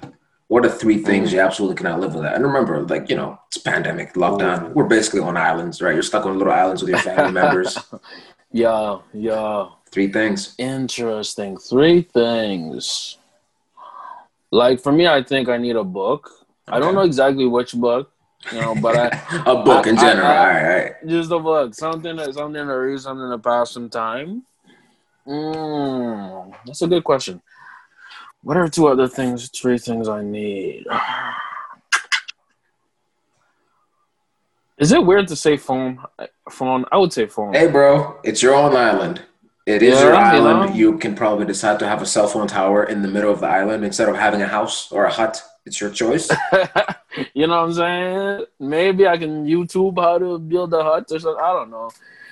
what 0.48 0.66
are 0.66 0.70
three 0.70 1.00
things 1.00 1.30
mm. 1.30 1.34
you 1.34 1.40
absolutely 1.40 1.76
cannot 1.76 2.00
live 2.00 2.14
without? 2.14 2.36
And 2.36 2.46
remember, 2.46 2.82
like, 2.84 3.10
you 3.10 3.16
know, 3.16 3.40
it's 3.48 3.58
pandemic, 3.58 4.14
lockdown. 4.14 4.60
Mm. 4.60 4.74
We're 4.74 4.86
basically 4.86 5.22
on 5.22 5.38
islands, 5.38 5.82
right? 5.82 5.94
You're 5.94 6.04
stuck 6.04 6.26
on 6.26 6.38
little 6.38 6.54
islands 6.54 6.82
with 6.82 6.92
your 6.92 7.00
family 7.00 7.32
members. 7.32 7.78
Yeah, 8.56 9.00
yeah. 9.12 9.68
Three 9.92 10.10
things. 10.10 10.56
Interesting. 10.58 11.58
Three 11.58 12.04
things. 12.04 13.18
Like 14.50 14.80
for 14.80 14.94
me, 14.94 15.08
I 15.08 15.24
think 15.24 15.50
I 15.50 15.58
need 15.58 15.76
a 15.76 15.84
book. 15.84 16.32
Okay. 16.66 16.78
I 16.78 16.80
don't 16.80 16.96
know 16.96 17.02
exactly 17.02 17.46
which 17.48 17.74
book, 17.74 18.14
you 18.54 18.62
know, 18.62 18.74
but 18.74 18.96
I 18.96 19.08
a 19.46 19.62
book 19.62 19.86
I, 19.86 19.90
in 19.90 19.98
general. 19.98 20.28
I, 20.28 20.32
I, 20.32 20.38
all 20.38 20.46
right, 20.46 20.64
all 20.64 20.70
right. 20.70 20.94
Just 21.06 21.32
a 21.32 21.40
book, 21.40 21.74
something 21.74 22.16
that 22.16 22.34
something 22.34 22.66
to 22.66 22.74
read, 22.74 23.02
something 23.02 23.30
to 23.30 23.38
pass 23.38 23.72
some 23.72 23.90
time. 23.90 24.44
Mm, 25.28 26.56
that's 26.66 26.82
a 26.82 26.88
good 26.88 27.04
question. 27.04 27.42
What 28.42 28.56
are 28.56 28.70
two 28.70 28.88
other 28.88 29.10
things, 29.10 29.50
three 29.50 29.78
things 29.78 30.08
I 30.08 30.24
need? 30.24 30.86
Is 34.78 34.94
it 34.94 35.06
weird 35.06 35.28
to 35.28 35.36
say 35.36 35.58
phone? 35.58 36.00
Phone? 36.50 36.86
I 36.92 36.98
would 36.98 37.12
say 37.12 37.26
phone. 37.28 37.54
Hey, 37.54 37.68
bro, 37.68 38.20
it's 38.24 38.42
your 38.42 38.56
own 38.56 38.76
island. 38.76 39.22
It 39.66 39.82
is 39.82 39.96
yeah, 39.96 40.04
your 40.04 40.16
island. 40.16 40.76
You, 40.76 40.92
know? 40.92 40.92
you 40.94 40.98
can 41.00 41.16
probably 41.16 41.46
decide 41.46 41.80
to 41.80 41.88
have 41.88 42.02
a 42.02 42.06
cell 42.06 42.28
phone 42.28 42.48
tower 42.48 42.84
in 42.84 43.02
the 43.02 43.08
middle 43.08 43.32
of 43.32 43.40
the 43.40 43.48
island 43.48 43.84
instead 43.84 44.10
of 44.10 44.16
having 44.16 44.42
a 44.42 44.48
house 44.48 44.92
or 44.92 45.06
a 45.06 45.12
hut. 45.12 45.42
It's 45.66 45.82
your 45.82 45.90
choice. 45.90 46.30
you 47.34 47.48
know 47.48 47.62
what 47.62 47.70
I'm 47.70 47.74
saying? 47.74 48.46
Maybe 48.60 49.08
I 49.08 49.18
can 49.18 49.46
YouTube 49.46 50.00
how 50.00 50.20
to 50.20 50.38
build 50.38 50.72
a 50.74 50.84
hut 50.84 51.12
or 51.12 51.20
something. 51.20 51.44
I 51.44 51.54
don't 51.54 51.72
know. 51.72 51.90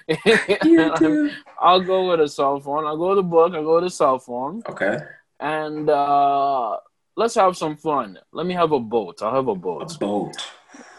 I'll 1.59 1.81
go 1.81 2.09
with 2.09 2.19
a 2.19 2.27
cell 2.27 2.59
phone. 2.59 2.85
I'll 2.85 2.97
go 2.97 3.09
with 3.09 3.19
a 3.19 3.23
book. 3.23 3.53
I'll 3.55 3.63
go 3.63 3.75
with 3.75 3.85
a 3.85 3.89
cell 3.89 4.19
phone. 4.19 4.61
Okay 4.69 4.99
and 5.43 5.89
uh, 5.89 6.77
let's 7.17 7.35
have 7.35 7.57
some 7.57 7.75
fun. 7.75 8.17
Let 8.31 8.47
me 8.47 8.53
have 8.53 8.71
a 8.71 8.79
boat. 8.79 9.21
I'll 9.21 9.35
have 9.35 9.49
a 9.49 9.55
boat. 9.55 9.93
A 9.93 9.99
boat. 9.99 10.35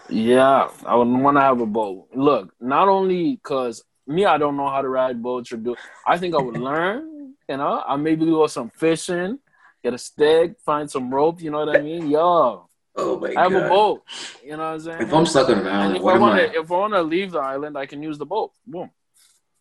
Yeah, 0.09 0.69
I 0.87 0.95
would 0.97 1.09
want 1.09 1.37
to 1.37 1.40
have 1.40 1.61
a 1.61 1.67
boat. 1.67 2.09
Look, 2.14 2.53
not 2.61 2.88
only 2.88 3.37
because 3.37 3.83
me, 4.07 4.25
I 4.27 4.37
don't 4.38 4.57
know 4.57 4.69
how 4.69 4.83
to 4.83 4.88
ride 4.88 5.23
boats 5.23 5.53
or 5.53 5.57
do. 5.57 5.77
I 6.07 6.19
think 6.19 6.35
I 6.35 6.40
would 6.43 6.57
learn. 6.59 7.35
You 7.49 7.57
know, 7.57 7.83
I 7.87 7.97
maybe 7.97 8.25
do 8.25 8.47
some 8.49 8.71
fishing, 8.71 9.38
get 9.83 9.95
a 9.95 9.99
stick, 9.99 10.57
find 10.64 10.90
some 10.90 11.12
rope. 11.12 11.40
You 11.43 11.51
know 11.51 11.64
what 11.64 11.77
I 11.77 11.81
mean? 11.83 12.09
Yo, 12.11 12.69
Oh 12.97 13.19
my 13.19 13.35
I 13.37 13.43
have 13.43 13.53
god. 13.53 13.67
a 13.67 13.69
boat. 13.69 14.03
You 14.43 14.51
know 14.53 14.59
what 14.59 14.64
I'm 14.64 14.81
saying? 14.81 15.03
If 15.03 15.12
I'm 15.12 15.27
stuck 15.27 15.49
on 15.49 15.59
an 15.59 15.67
island, 15.67 15.97
if 15.97 16.03
what 16.03 16.12
I 16.12 16.17
am 16.17 16.21
want 16.23 16.35
I? 16.40 16.47
to, 16.49 16.61
if 16.61 16.71
I 16.71 16.75
want 16.77 16.93
to 16.95 17.03
leave 17.03 17.33
the 17.33 17.40
island, 17.40 17.77
I 17.77 17.87
can 17.87 18.03
use 18.03 18.19
the 18.19 18.27
boat. 18.27 18.53
Boom. 18.67 18.90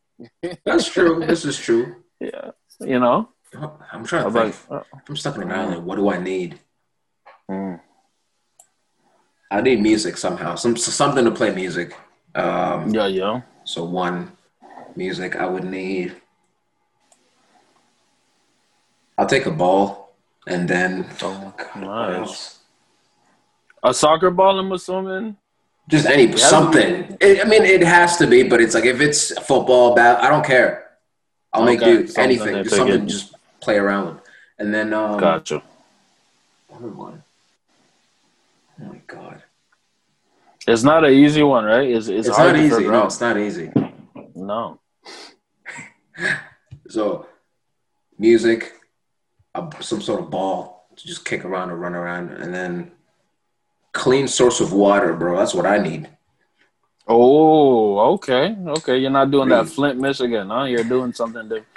That's 0.66 0.88
true. 0.90 1.26
This 1.26 1.44
is 1.46 1.58
true. 1.58 2.04
Yeah. 2.20 2.52
You 2.80 3.00
know. 3.00 3.30
I'm 3.92 4.04
trying 4.06 4.24
to 4.24 4.28
I'm 4.28 4.52
think. 4.52 4.70
like, 4.70 4.82
uh, 4.82 4.98
If 4.98 5.10
I'm 5.10 5.16
stuck 5.16 5.36
on 5.38 5.44
an 5.44 5.52
island. 5.52 5.86
What 5.86 5.96
do 5.96 6.10
I 6.10 6.20
need? 6.20 6.60
mm. 7.50 7.80
I 9.54 9.62
need 9.62 9.82
music 9.82 10.18
somehow. 10.18 10.56
Some 10.56 10.76
something 10.76 11.24
to 11.26 11.32
play 11.32 11.54
music. 11.54 11.96
Um, 12.34 12.92
yeah, 12.94 13.06
yeah. 13.06 13.42
So 13.66 13.84
one 13.86 14.32
music 14.96 15.36
I 15.36 15.46
would 15.46 15.64
need. 15.64 16.16
I'll 19.18 19.28
take 19.28 19.46
a 19.46 19.52
ball 19.52 20.16
and 20.48 20.68
then 20.68 21.06
Oh, 21.22 21.54
God, 21.56 21.76
nice. 21.84 22.60
A 23.84 23.94
soccer 23.94 24.32
ball, 24.32 24.58
I'm 24.58 24.72
assuming. 24.72 25.38
just 25.88 26.08
any 26.08 26.36
something. 26.36 27.16
It, 27.22 27.46
I 27.46 27.48
mean, 27.48 27.64
it 27.64 27.84
has 27.84 28.18
to 28.18 28.26
be, 28.26 28.42
but 28.42 28.60
it's 28.60 28.74
like 28.74 28.86
if 28.86 29.02
it's 29.02 29.38
football, 29.46 29.94
bat, 29.94 30.24
I 30.24 30.30
don't 30.30 30.44
care. 30.46 30.98
I'll 31.54 31.64
make 31.64 31.80
Okay, 31.82 31.94
do 31.94 32.08
something 32.08 32.24
anything. 32.24 32.64
Just 32.64 32.76
something 32.76 33.04
it. 33.04 33.08
just 33.08 33.36
play 33.62 33.78
around 33.78 34.16
with, 34.16 34.24
and 34.58 34.74
then 34.74 34.94
um, 34.96 35.20
Gotcha. 35.20 35.62
other 36.74 36.88
one. 36.88 37.22
Oh 38.82 38.86
my 38.86 39.02
god, 39.06 39.43
It's 40.68 40.84
not 40.84 41.04
an 41.04 41.14
easy 41.14 41.44
one, 41.44 41.66
right? 41.66 41.90
It's, 41.90 42.08
it's, 42.08 42.28
it's 42.28 42.38
hard 42.38 42.56
not 42.56 42.64
easy. 42.64 42.88
No, 42.88 43.06
it's 43.06 43.22
not 43.22 43.38
easy. 43.38 43.72
No. 44.36 44.80
So, 46.90 47.26
music, 48.20 48.74
a, 49.56 49.68
some 49.80 50.00
sort 50.02 50.22
of 50.22 50.30
ball 50.30 50.88
to 50.96 51.08
just 51.08 51.26
kick 51.26 51.44
around 51.44 51.72
or 51.72 51.76
run 51.78 51.96
around, 51.96 52.30
and 52.30 52.54
then 52.54 52.92
clean 53.94 54.28
source 54.28 54.60
of 54.60 54.74
water, 54.74 55.14
bro. 55.14 55.38
That's 55.40 55.56
what 55.56 55.66
I 55.66 55.80
need. 55.80 56.10
Oh, 57.08 58.14
okay. 58.14 58.56
Okay. 58.68 58.98
You're 59.00 59.10
not 59.10 59.32
doing 59.32 59.50
that 59.50 59.68
Flint, 59.68 60.00
Michigan, 60.00 60.50
huh? 60.50 60.64
You're 60.66 60.84
doing 60.84 61.14
something 61.14 61.50
different. 61.50 61.68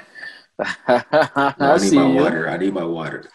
I 0.89 1.55
I 1.59 1.79
need 1.79 1.93
my 1.95 2.09
you. 2.09 2.23
water. 2.23 2.49
I 2.51 2.57
need 2.59 2.75
my 2.75 2.85
water. 2.85 3.31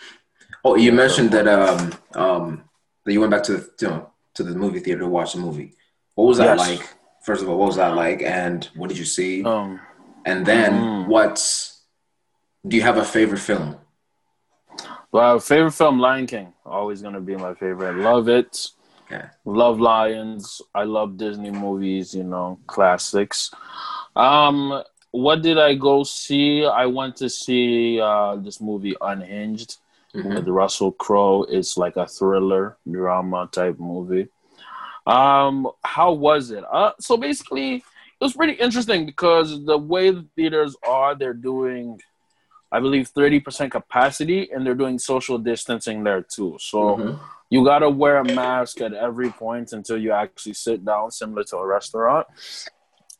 Oh, 0.63 0.75
you 0.75 0.91
mentioned 0.91 1.31
that 1.31 1.47
um 1.47 1.91
um 2.13 2.63
that 3.05 3.13
you 3.13 3.19
went 3.19 3.31
back 3.31 3.43
to 3.43 3.53
the 3.53 3.69
you 3.81 3.87
know, 3.87 4.10
to 4.35 4.43
the 4.43 4.55
movie 4.55 4.79
theater 4.79 5.01
to 5.01 5.07
watch 5.07 5.33
the 5.33 5.39
movie. 5.39 5.75
What 6.15 6.25
was 6.25 6.37
that 6.37 6.57
Yes. 6.57 6.59
like? 6.59 6.89
First 7.23 7.43
of 7.43 7.49
all, 7.49 7.57
what 7.57 7.67
was 7.67 7.75
that 7.75 7.95
like, 7.95 8.21
and 8.23 8.65
what 8.75 8.89
did 8.89 8.97
you 8.97 9.05
see? 9.05 9.43
Um, 9.43 9.79
and 10.25 10.45
then 10.45 10.73
mm. 10.73 11.07
what's 11.07 11.81
do 12.67 12.75
you 12.75 12.83
have 12.83 12.97
a 12.97 13.05
favorite 13.05 13.39
film? 13.39 13.77
well, 15.11 15.39
favorite 15.39 15.71
film, 15.71 15.99
Lion 15.99 16.27
King. 16.27 16.53
Always 16.65 17.01
gonna 17.01 17.21
be 17.21 17.35
my 17.35 17.53
favorite. 17.53 17.95
Love 17.97 18.29
it. 18.29 18.69
Okay. 19.05 19.25
Love 19.45 19.79
Lions. 19.79 20.61
I 20.73 20.83
love 20.83 21.17
Disney 21.17 21.51
movies. 21.51 22.13
You 22.13 22.23
know, 22.23 22.59
classics. 22.67 23.51
Um, 24.15 24.83
what 25.11 25.41
did 25.41 25.57
I 25.57 25.75
go 25.75 26.03
see? 26.03 26.65
I 26.65 26.85
went 26.85 27.17
to 27.17 27.29
see 27.29 27.99
uh, 27.99 28.37
this 28.37 28.61
movie 28.61 28.95
Unhinged 29.01 29.77
Mhm. 30.13 30.35
with 30.35 30.47
Russell 30.47 30.91
Crowe. 30.91 31.43
It's 31.43 31.77
like 31.77 31.95
a 31.95 32.07
thriller 32.07 32.77
drama 32.89 33.49
type 33.51 33.79
movie. 33.79 34.27
Um, 35.07 35.67
how 35.83 36.11
was 36.11 36.51
it? 36.51 36.63
Uh, 36.71 36.91
so 36.99 37.17
basically, 37.17 37.75
it 37.75 37.83
was 38.23 38.33
pretty 38.33 38.53
interesting 38.53 39.05
because 39.05 39.65
the 39.65 39.77
way 39.77 40.11
the 40.11 40.25
theaters 40.35 40.75
are, 40.87 41.15
they're 41.15 41.33
doing, 41.33 41.99
I 42.71 42.79
believe, 42.79 43.07
thirty 43.07 43.39
percent 43.39 43.71
capacity, 43.71 44.51
and 44.51 44.65
they're 44.65 44.75
doing 44.75 44.99
social 44.99 45.37
distancing 45.37 46.03
there 46.03 46.21
too. 46.21 46.57
So 46.59 46.97
Mhm. 46.97 47.19
you 47.49 47.65
gotta 47.65 47.89
wear 47.89 48.17
a 48.17 48.23
mask 48.23 48.79
at 48.81 48.93
every 48.93 49.31
point 49.31 49.73
until 49.73 49.97
you 49.97 50.11
actually 50.11 50.53
sit 50.53 50.85
down, 50.85 51.11
similar 51.11 51.43
to 51.45 51.57
a 51.57 51.65
restaurant. 51.65 52.27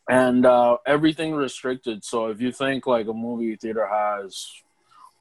And 0.10 0.46
uh, 0.46 0.78
everything 0.86 1.34
restricted. 1.34 2.04
So 2.04 2.28
if 2.28 2.42
you 2.42 2.52
think 2.52 2.86
like 2.86 3.08
a 3.08 3.14
movie 3.14 3.56
theater 3.56 3.88
has, 3.88 4.46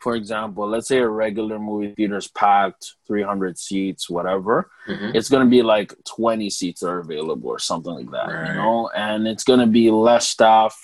for 0.00 0.14
example, 0.16 0.66
let's 0.66 0.88
say 0.88 0.98
a 0.98 1.06
regular 1.08 1.58
movie 1.58 1.94
theater 1.94 2.16
is 2.16 2.26
packed, 2.28 2.94
300 3.06 3.58
seats, 3.58 4.08
whatever, 4.08 4.70
Mhm. 4.88 5.14
it's 5.14 5.28
gonna 5.28 5.46
be 5.46 5.62
like 5.62 5.92
20 6.04 6.48
seats 6.50 6.82
are 6.82 6.98
available 6.98 7.50
or 7.50 7.58
something 7.58 7.92
like 7.94 8.10
that, 8.10 8.26
Right. 8.32 8.48
you 8.48 8.54
know. 8.54 8.88
And 8.96 9.28
it's 9.28 9.44
gonna 9.44 9.66
be 9.66 9.90
less 9.90 10.26
staff. 10.26 10.74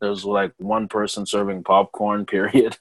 There's 0.00 0.24
like 0.24 0.52
one 0.58 0.88
person 0.88 1.26
serving 1.26 1.62
popcorn, 1.64 2.24
period. 2.34 2.76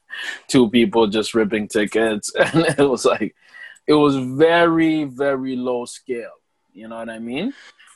Two 0.47 0.69
people 0.69 1.07
just 1.07 1.33
ripping 1.33 1.67
tickets, 1.67 2.33
and 2.39 2.65
it 2.79 2.89
was 2.89 3.05
like, 3.05 3.35
it 3.85 3.93
was 3.93 4.15
very, 4.15 5.03
very 5.03 5.55
low 5.57 5.83
scale. 5.85 6.31
You 6.71 6.87
know 6.87 6.97
what 6.97 7.09
I 7.09 7.19
mean? 7.19 7.53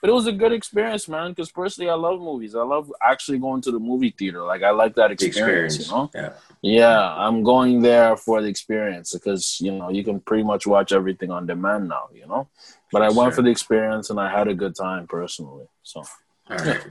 But 0.08 0.12
it 0.12 0.16
was 0.16 0.28
a 0.28 0.32
good 0.32 0.54
experience, 0.54 1.10
man. 1.10 1.32
Because 1.32 1.52
personally, 1.52 1.90
I 1.90 1.96
love 1.96 2.22
movies. 2.22 2.56
I 2.56 2.64
love 2.64 2.94
actually 3.04 3.40
going 3.40 3.60
to 3.64 3.72
the 3.72 3.80
movie 3.80 4.12
theater. 4.18 4.42
Like 4.42 4.64
I 4.64 4.70
like 4.70 4.96
that 4.96 5.12
experience. 5.12 5.76
experience. 5.76 5.90
You 5.90 5.94
know? 5.94 6.12
Yeah. 6.16 6.34
Yeah, 6.62 7.14
I'm 7.14 7.44
going 7.44 7.82
there 7.82 8.16
for 8.16 8.42
the 8.42 8.48
experience 8.48 9.12
because 9.12 9.60
you 9.60 9.74
know 9.74 9.90
you 9.90 10.06
can 10.06 10.22
pretty 10.22 10.44
much 10.44 10.66
watch 10.66 10.94
everything 10.94 11.30
on 11.30 11.46
demand 11.46 11.90
now. 11.90 12.06
You 12.14 12.26
know, 12.26 12.48
but 12.90 13.02
I 13.02 13.10
went 13.10 13.36
for 13.36 13.42
the 13.42 13.50
experience 13.50 14.10
and 14.10 14.18
I 14.18 14.30
had 14.32 14.48
a 14.48 14.54
good 14.54 14.76
time 14.76 15.08
personally. 15.08 15.68
So 15.84 16.06
All 16.50 16.58
right. 16.58 16.86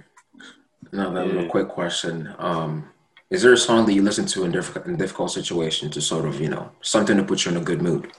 Now 0.93 1.09
that 1.15 1.27
Yeah. 1.27 1.41
a 1.41 1.49
quick 1.49 1.69
question. 1.69 2.35
Um, 2.39 2.91
is 3.31 3.41
there 3.41 3.55
a 3.55 3.57
song 3.57 3.87
that 3.87 3.95
you 3.95 4.03
listen 4.03 4.27
to 4.27 4.45
in 4.45 4.53
difficult 4.53 4.85
in 4.85 4.97
difficult 4.99 5.31
situation 5.31 5.91
to 5.93 6.03
sort 6.03 6.27
of 6.27 6.39
you 6.39 6.51
know 6.51 6.71
something 6.83 7.17
to 7.17 7.25
put 7.25 7.47
you 7.47 7.53
in 7.53 7.57
a 7.57 7.65
good 7.65 7.81
mood? 7.81 8.13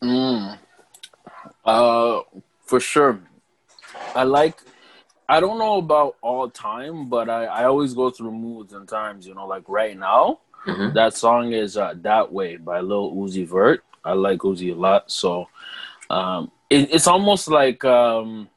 Mm. 0.00 0.56
Uh, 1.64 2.20
for 2.64 2.78
sure. 2.78 3.18
I 4.14 4.24
like. 4.24 4.58
I 5.28 5.40
don't 5.40 5.58
know 5.58 5.78
about 5.78 6.16
all 6.20 6.50
time, 6.50 7.08
but 7.08 7.30
I, 7.30 7.44
I 7.46 7.64
always 7.64 7.94
go 7.94 8.10
through 8.10 8.32
moods 8.32 8.74
and 8.74 8.86
times. 8.86 9.26
You 9.26 9.34
know, 9.34 9.46
like 9.46 9.64
right 9.68 9.96
now, 9.98 10.40
Mhm. 10.66 10.92
that 10.94 11.14
song 11.16 11.52
is 11.52 11.76
uh, 11.76 11.94
"That 12.02 12.32
Way" 12.32 12.56
by 12.56 12.80
Lil 12.80 13.12
Uzi 13.12 13.46
Vert. 13.46 13.82
I 14.04 14.12
like 14.12 14.40
Uzi 14.40 14.72
a 14.72 14.78
lot, 14.78 15.10
so 15.10 15.48
um, 16.10 16.50
it, 16.68 16.92
it's 16.94 17.06
almost 17.06 17.48
like 17.48 17.84
um, 17.84 18.48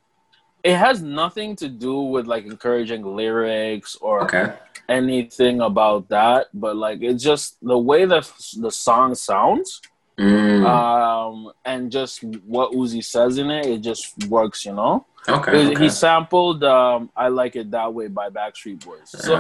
it 0.63 0.75
has 0.75 1.01
nothing 1.01 1.55
to 1.57 1.69
do 1.69 2.01
with 2.01 2.27
like 2.27 2.45
encouraging 2.45 3.03
lyrics 3.15 3.95
or 4.01 4.23
Okay. 4.23 4.53
anything 4.89 5.61
about 5.61 6.09
that, 6.09 6.47
but 6.53 6.75
like 6.75 6.99
it's 7.01 7.23
just 7.23 7.57
the 7.61 7.77
way 7.77 8.05
that 8.05 8.29
the 8.59 8.71
song 8.71 9.15
sounds 9.15 9.81
Mm. 10.19 10.65
um, 10.65 11.51
and 11.63 11.91
just 11.91 12.23
what 12.23 12.71
Uzi 12.71 13.03
says 13.05 13.37
in 13.37 13.51
it, 13.51 13.67
it 13.67 13.81
just 13.81 14.27
works, 14.27 14.65
you 14.65 14.73
know. 14.73 15.05
Okay. 15.27 15.63
He- 15.63 15.71
okay. 15.71 15.83
He 15.83 15.89
sampled 15.89 16.63
um, 16.63 17.09
"I 17.15 17.27
Like 17.27 17.55
It 17.55 17.71
That 17.71 17.93
Way" 17.93 18.07
by 18.07 18.29
Backstreet 18.29 18.83
Boys. 18.85 18.99
So 19.05 19.35
you 19.37 19.39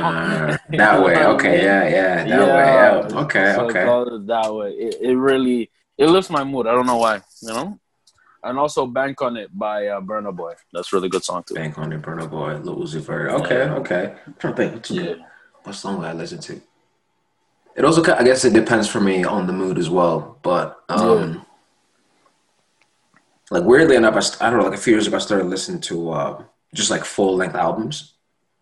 that 0.77 1.03
way. 1.03 1.25
Okay. 1.25 1.63
Yeah. 1.63 1.87
Yeah. 1.87 2.23
That 2.25 2.47
way. 2.47 3.13
Yeah. 3.13 3.21
Okay. 3.23 3.53
so 3.55 3.65
Okay. 3.65 4.25
that 4.27 4.53
way. 4.53 4.71
It, 4.71 4.95
it 5.01 5.15
really 5.15 5.69
it 5.97 6.07
lifts 6.07 6.29
my 6.29 6.43
mood. 6.43 6.67
I 6.67 6.73
don't 6.73 6.85
know 6.85 6.97
why, 6.97 7.21
you 7.41 7.49
know. 7.53 7.79
And 8.43 8.57
also 8.59 8.85
"Bank 8.85 9.21
on 9.21 9.35
It" 9.37 9.49
by 9.57 9.87
uh, 9.87 9.99
Burna 10.01 10.33
Boy. 10.35 10.53
That's 10.71 10.93
a 10.93 10.95
really 10.95 11.09
good 11.09 11.23
song 11.23 11.43
too. 11.43 11.55
Bank 11.55 11.77
on 11.77 11.91
it, 11.91 12.01
Burna 12.01 12.29
Boy, 12.29 12.55
Lil 12.57 12.77
Uzi 12.77 12.99
Vert. 13.01 13.31
Okay. 13.41 13.65
Yeah. 13.65 13.75
Okay. 13.75 14.15
I'm 14.25 14.35
trying 14.39 14.53
to 14.53 14.57
think. 14.57 14.73
What's 14.75 14.91
Yeah. 14.91 15.01
good- 15.03 15.23
What 15.63 15.75
song 15.75 15.97
would 15.99 16.07
I 16.07 16.13
listen 16.13 16.39
to? 16.39 16.61
It 17.75 17.83
also, 17.85 18.01
I 18.15 18.23
guess, 18.23 18.43
it 18.45 18.53
depends 18.53 18.87
for 18.87 18.99
me 19.01 19.23
on 19.23 19.45
the 19.47 19.53
mood 19.53 19.77
as 19.77 19.89
well. 19.89 20.39
But 20.41 20.79
um, 20.89 21.45
like 23.51 23.63
weirdly 23.63 23.95
enough, 23.95 24.15
I, 24.15 24.47
I 24.47 24.49
don't 24.49 24.59
know. 24.59 24.65
Like 24.65 24.77
a 24.77 24.81
few 24.81 24.93
years 24.93 25.07
ago, 25.07 25.17
I 25.17 25.19
started 25.19 25.47
listening 25.47 25.81
to 25.81 26.11
uh, 26.11 26.43
just 26.73 26.91
like 26.91 27.05
full 27.05 27.35
length 27.35 27.55
albums. 27.55 28.13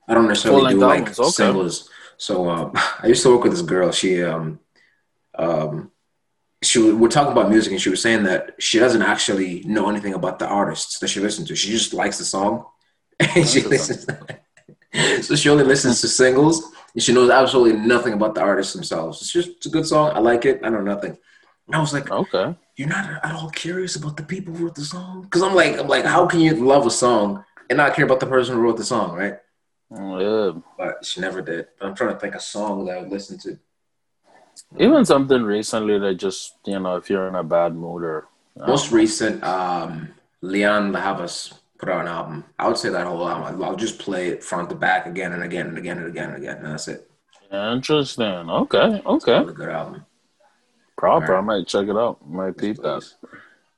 I 0.08 0.14
don't 0.14 0.28
necessarily 0.28 0.74
do 0.74 0.80
like 0.80 1.20
okay. 1.20 1.30
singles. 1.30 1.90
So 2.18 2.50
um, 2.50 2.72
I 2.76 3.08
used 3.08 3.24
to 3.24 3.30
work 3.30 3.44
with 3.44 3.54
this 3.54 3.62
girl. 3.62 3.92
She 3.92 4.24
um, 4.24 4.60
um, 5.38 5.92
she 6.64 6.80
w- 6.80 6.98
we're 6.98 7.10
talking 7.10 7.32
about 7.32 7.50
music, 7.50 7.72
and 7.72 7.82
she 7.82 7.90
was 7.90 8.02
saying 8.02 8.24
that 8.24 8.56
she 8.60 8.80
doesn't 8.80 9.02
actually 9.02 9.64
know 9.64 9.90
anything 9.90 10.14
about 10.14 10.40
the 10.40 10.48
artists 10.48 11.00
that 11.00 11.08
she 11.08 11.20
listens 11.20 11.48
to. 11.48 11.56
She 11.56 11.72
just 11.72 11.94
likes 11.94 12.18
the 12.18 12.26
song, 12.26 12.66
and 13.20 13.48
she 13.48 13.62
listens. 13.62 14.06
so 15.22 15.36
she 15.36 15.50
only 15.50 15.64
listens 15.64 16.02
to 16.02 16.08
singles, 16.08 16.72
and 16.94 17.02
she 17.02 17.14
knows 17.14 17.30
absolutely 17.30 17.80
nothing 17.80 18.14
about 18.14 18.36
the 18.36 18.42
artists 18.42 18.74
themselves. 18.74 19.22
It's 19.22 19.32
just 19.32 19.50
it's 19.50 19.66
a 19.66 19.70
good 19.70 19.88
song. 19.88 20.12
I 20.14 20.20
like 20.20 20.46
it. 20.46 20.62
I 20.64 20.70
know 20.70 20.82
nothing. 20.82 21.18
And 21.68 21.76
I 21.76 21.80
was 21.80 21.94
like, 21.94 22.12
Okay. 22.12 22.56
You're 22.76 22.90
not 22.90 23.24
at 23.24 23.36
all 23.36 23.50
curious 23.50 23.96
about 23.96 24.18
the 24.18 24.24
people 24.24 24.54
who 24.54 24.66
wrote 24.66 24.76
the 24.76 24.86
song? 24.86 25.24
Because 25.24 25.42
I'm 25.42 25.56
like, 25.56 25.80
I'm 25.80 25.88
like, 25.88 26.06
how 26.06 26.26
can 26.26 26.40
you 26.42 26.54
love 26.56 26.86
a 26.86 26.92
song 26.92 27.44
and 27.70 27.78
not 27.78 27.96
care 27.96 28.06
about 28.06 28.20
the 28.20 28.26
person 28.26 28.56
who 28.56 28.62
wrote 28.62 28.78
the 28.78 28.84
song, 28.84 29.16
right? 29.16 29.38
Yeah. 29.92 30.52
But 30.78 31.06
she 31.06 31.22
never 31.22 31.42
did. 31.42 31.68
I'm 31.80 31.96
trying 31.96 32.14
to 32.14 32.20
think 32.20 32.36
of 32.36 32.42
songs 32.42 32.88
that 32.88 32.98
I 32.98 33.02
would 33.02 33.12
listen 33.12 33.38
to. 33.40 33.58
Even 34.80 35.06
something 35.06 35.44
recently 35.44 36.00
that 36.00 36.16
just 36.16 36.56
you 36.66 36.80
know, 36.80 36.96
if 36.96 37.10
you're 37.10 37.28
in 37.28 37.36
a 37.36 37.44
bad 37.44 37.76
mood 37.76 38.04
or 38.04 38.28
uh, 38.60 38.68
Most 38.68 38.92
recent, 38.92 39.44
um, 39.44 40.14
Leon 40.42 40.94
Havas 40.94 41.54
put 41.78 41.90
out 41.90 42.02
an 42.02 42.08
album. 42.08 42.46
I 42.58 42.68
would 42.68 42.78
say 42.78 42.90
that 42.90 43.06
whole 43.06 43.28
album. 43.28 43.64
I'll 43.64 43.76
just 43.76 44.00
play 44.00 44.30
it 44.30 44.44
front 44.44 44.70
to 44.70 44.76
back 44.76 45.08
again 45.08 45.34
and 45.34 45.44
again 45.44 45.68
and 45.68 45.78
again 45.78 45.98
and 45.98 46.08
again 46.08 46.30
and 46.30 46.38
again, 46.38 46.58
and 46.58 46.68
that's 46.68 46.88
it. 46.88 47.10
interesting. 47.52 48.50
Okay. 48.50 49.02
Okay. 49.06 49.40
Really 49.40 49.54
good 49.54 49.70
album. 49.70 50.06
Proper. 50.98 51.36
Alright. 51.36 51.44
I 51.44 51.46
might 51.46 51.68
check 51.68 51.88
it 51.88 51.98
out. 51.98 52.28
Might 52.28 52.58
peep 52.58 52.78
that. 52.78 53.04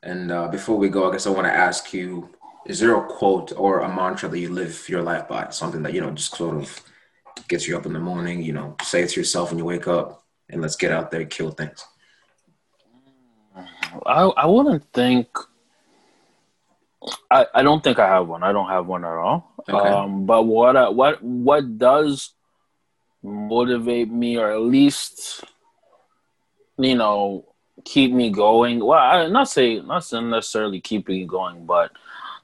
And 0.04 0.32
uh, 0.32 0.48
before 0.48 0.78
we 0.78 0.90
go, 0.90 1.10
I 1.10 1.12
guess 1.12 1.28
I 1.28 1.32
want 1.32 1.48
to 1.48 1.54
ask 1.54 1.94
you: 1.94 2.30
Is 2.66 2.80
there 2.80 2.96
a 2.96 3.08
quote 3.08 3.52
or 3.58 3.80
a 3.80 3.94
mantra 3.94 4.30
that 4.30 4.40
you 4.40 4.50
live 4.50 4.88
your 4.88 5.02
life 5.02 5.28
by? 5.28 5.50
Something 5.50 5.84
that 5.84 5.94
you 5.94 6.02
know 6.02 6.12
just 6.12 6.36
sort 6.36 6.56
of 6.56 6.82
gets 7.48 7.68
you 7.68 7.78
up 7.78 7.86
in 7.86 7.94
the 7.94 8.00
morning. 8.00 8.42
You 8.42 8.54
know, 8.54 8.76
say 8.84 9.04
it 9.04 9.10
to 9.10 9.20
yourself 9.20 9.50
when 9.50 9.58
you 9.58 9.66
wake 9.66 9.88
up, 9.88 10.24
and 10.50 10.62
let's 10.62 10.76
get 10.76 10.92
out 10.92 11.12
there 11.12 11.22
and 11.22 11.30
kill 11.30 11.52
things. 11.52 11.84
I 14.06 14.24
I 14.24 14.46
wouldn't 14.46 14.86
think. 14.94 15.28
I, 17.32 17.46
I 17.54 17.64
don't 17.64 17.84
think 17.84 18.00
I 18.00 18.08
have 18.08 18.28
one. 18.28 18.44
I 18.44 18.52
don't 18.52 18.70
have 18.70 18.86
one 18.86 19.06
at 19.06 19.12
all. 19.12 19.54
Okay. 19.68 19.90
Um, 19.90 20.26
but 20.26 20.44
what 20.44 20.76
I, 20.76 20.90
what 20.90 21.24
what 21.24 21.78
does 21.78 22.32
motivate 23.24 24.12
me, 24.12 24.38
or 24.38 24.52
at 24.52 24.62
least 24.62 25.44
you 26.78 26.96
know 26.96 27.46
keep 27.84 28.12
me 28.12 28.30
going. 28.30 28.84
Well, 28.84 29.00
I 29.00 29.28
not 29.28 29.50
say 29.50 29.80
not 29.80 30.12
necessarily 30.12 30.82
keep 30.82 31.08
me 31.08 31.26
going, 31.26 31.66
but 31.66 31.92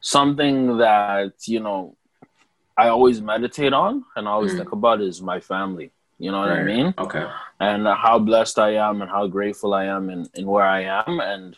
something 0.01 0.77
that 0.77 1.33
you 1.45 1.59
know 1.59 1.95
I 2.77 2.89
always 2.89 3.21
meditate 3.21 3.73
on 3.73 4.03
and 4.15 4.27
I 4.27 4.31
always 4.31 4.53
mm. 4.53 4.57
think 4.57 4.71
about 4.71 5.01
is 5.01 5.21
my 5.21 5.39
family. 5.39 5.91
You 6.19 6.31
know 6.31 6.39
what 6.39 6.49
right. 6.49 6.59
I 6.59 6.63
mean? 6.63 6.93
Okay. 6.97 7.25
And 7.59 7.85
how 7.87 8.19
blessed 8.19 8.59
I 8.59 8.75
am 8.75 9.01
and 9.01 9.09
how 9.09 9.27
grateful 9.27 9.73
I 9.73 9.85
am 9.85 10.09
and, 10.09 10.29
in 10.35 10.45
where 10.45 10.65
I 10.65 10.83
am 10.83 11.19
and 11.19 11.57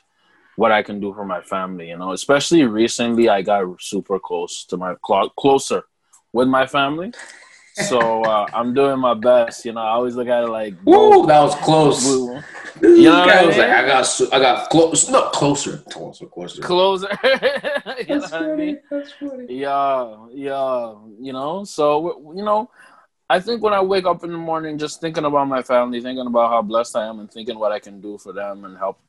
what 0.56 0.72
I 0.72 0.82
can 0.82 1.00
do 1.00 1.14
for 1.14 1.26
my 1.26 1.42
family. 1.42 1.90
You 1.90 1.98
know, 1.98 2.14
especially 2.14 2.64
recently, 2.64 3.30
I 3.30 3.42
got 3.42 3.82
super 3.82 4.20
close 4.20 4.66
to 4.66 4.78
my 4.78 4.96
clock 5.02 5.36
closer 5.36 5.84
with 6.34 6.48
my 6.48 6.66
family. 6.66 7.14
So 7.76 8.24
uh, 8.24 8.48
I'm 8.54 8.74
doing 8.74 9.00
my 9.00 9.14
best. 9.14 9.66
You 9.66 9.74
know, 9.74 9.82
I 9.82 9.90
always 9.90 10.16
look 10.16 10.30
at 10.30 10.44
it 10.44 10.48
like, 10.48 10.76
"Whoa, 10.84 11.26
that 11.26 11.42
was 11.42 11.56
close." 11.56 12.06
You 12.82 13.04
know, 13.04 13.24
I 13.24 13.46
was 13.46 13.58
like, 13.58 13.70
"I 13.70 13.86
got, 13.86 14.22
I 14.32 14.40
got 14.40 14.70
close, 14.70 15.10
not 15.10 15.34
closer, 15.34 15.80
closer, 15.90 16.26
closer, 16.28 16.62
closer." 16.62 17.10
you 17.24 18.06
That's 18.08 18.08
know 18.08 18.40
funny. 18.40 18.52
I 18.52 18.56
mean? 18.56 18.80
That's 18.90 19.12
funny. 19.12 19.46
Yeah, 19.50 20.16
yeah. 20.32 20.96
You 21.20 21.34
know, 21.34 21.66
so 21.66 22.34
you 22.34 22.46
know, 22.46 22.70
I 23.30 23.42
think 23.42 23.62
when 23.62 23.74
I 23.74 23.82
wake 23.82 24.06
up 24.06 24.24
in 24.24 24.32
the 24.32 24.38
morning, 24.38 24.78
just 24.78 25.02
thinking 25.02 25.26
about 25.26 25.50
my 25.50 25.62
family, 25.62 26.00
thinking 26.00 26.28
about 26.28 26.52
how 26.52 26.62
blessed 26.62 26.96
I 26.96 27.08
am, 27.08 27.20
and 27.20 27.30
thinking 27.30 27.60
what 27.60 27.74
I 27.74 27.80
can 27.80 28.00
do 28.00 28.18
for 28.18 28.32
them 28.32 28.64
and 28.64 28.78
help, 28.78 29.02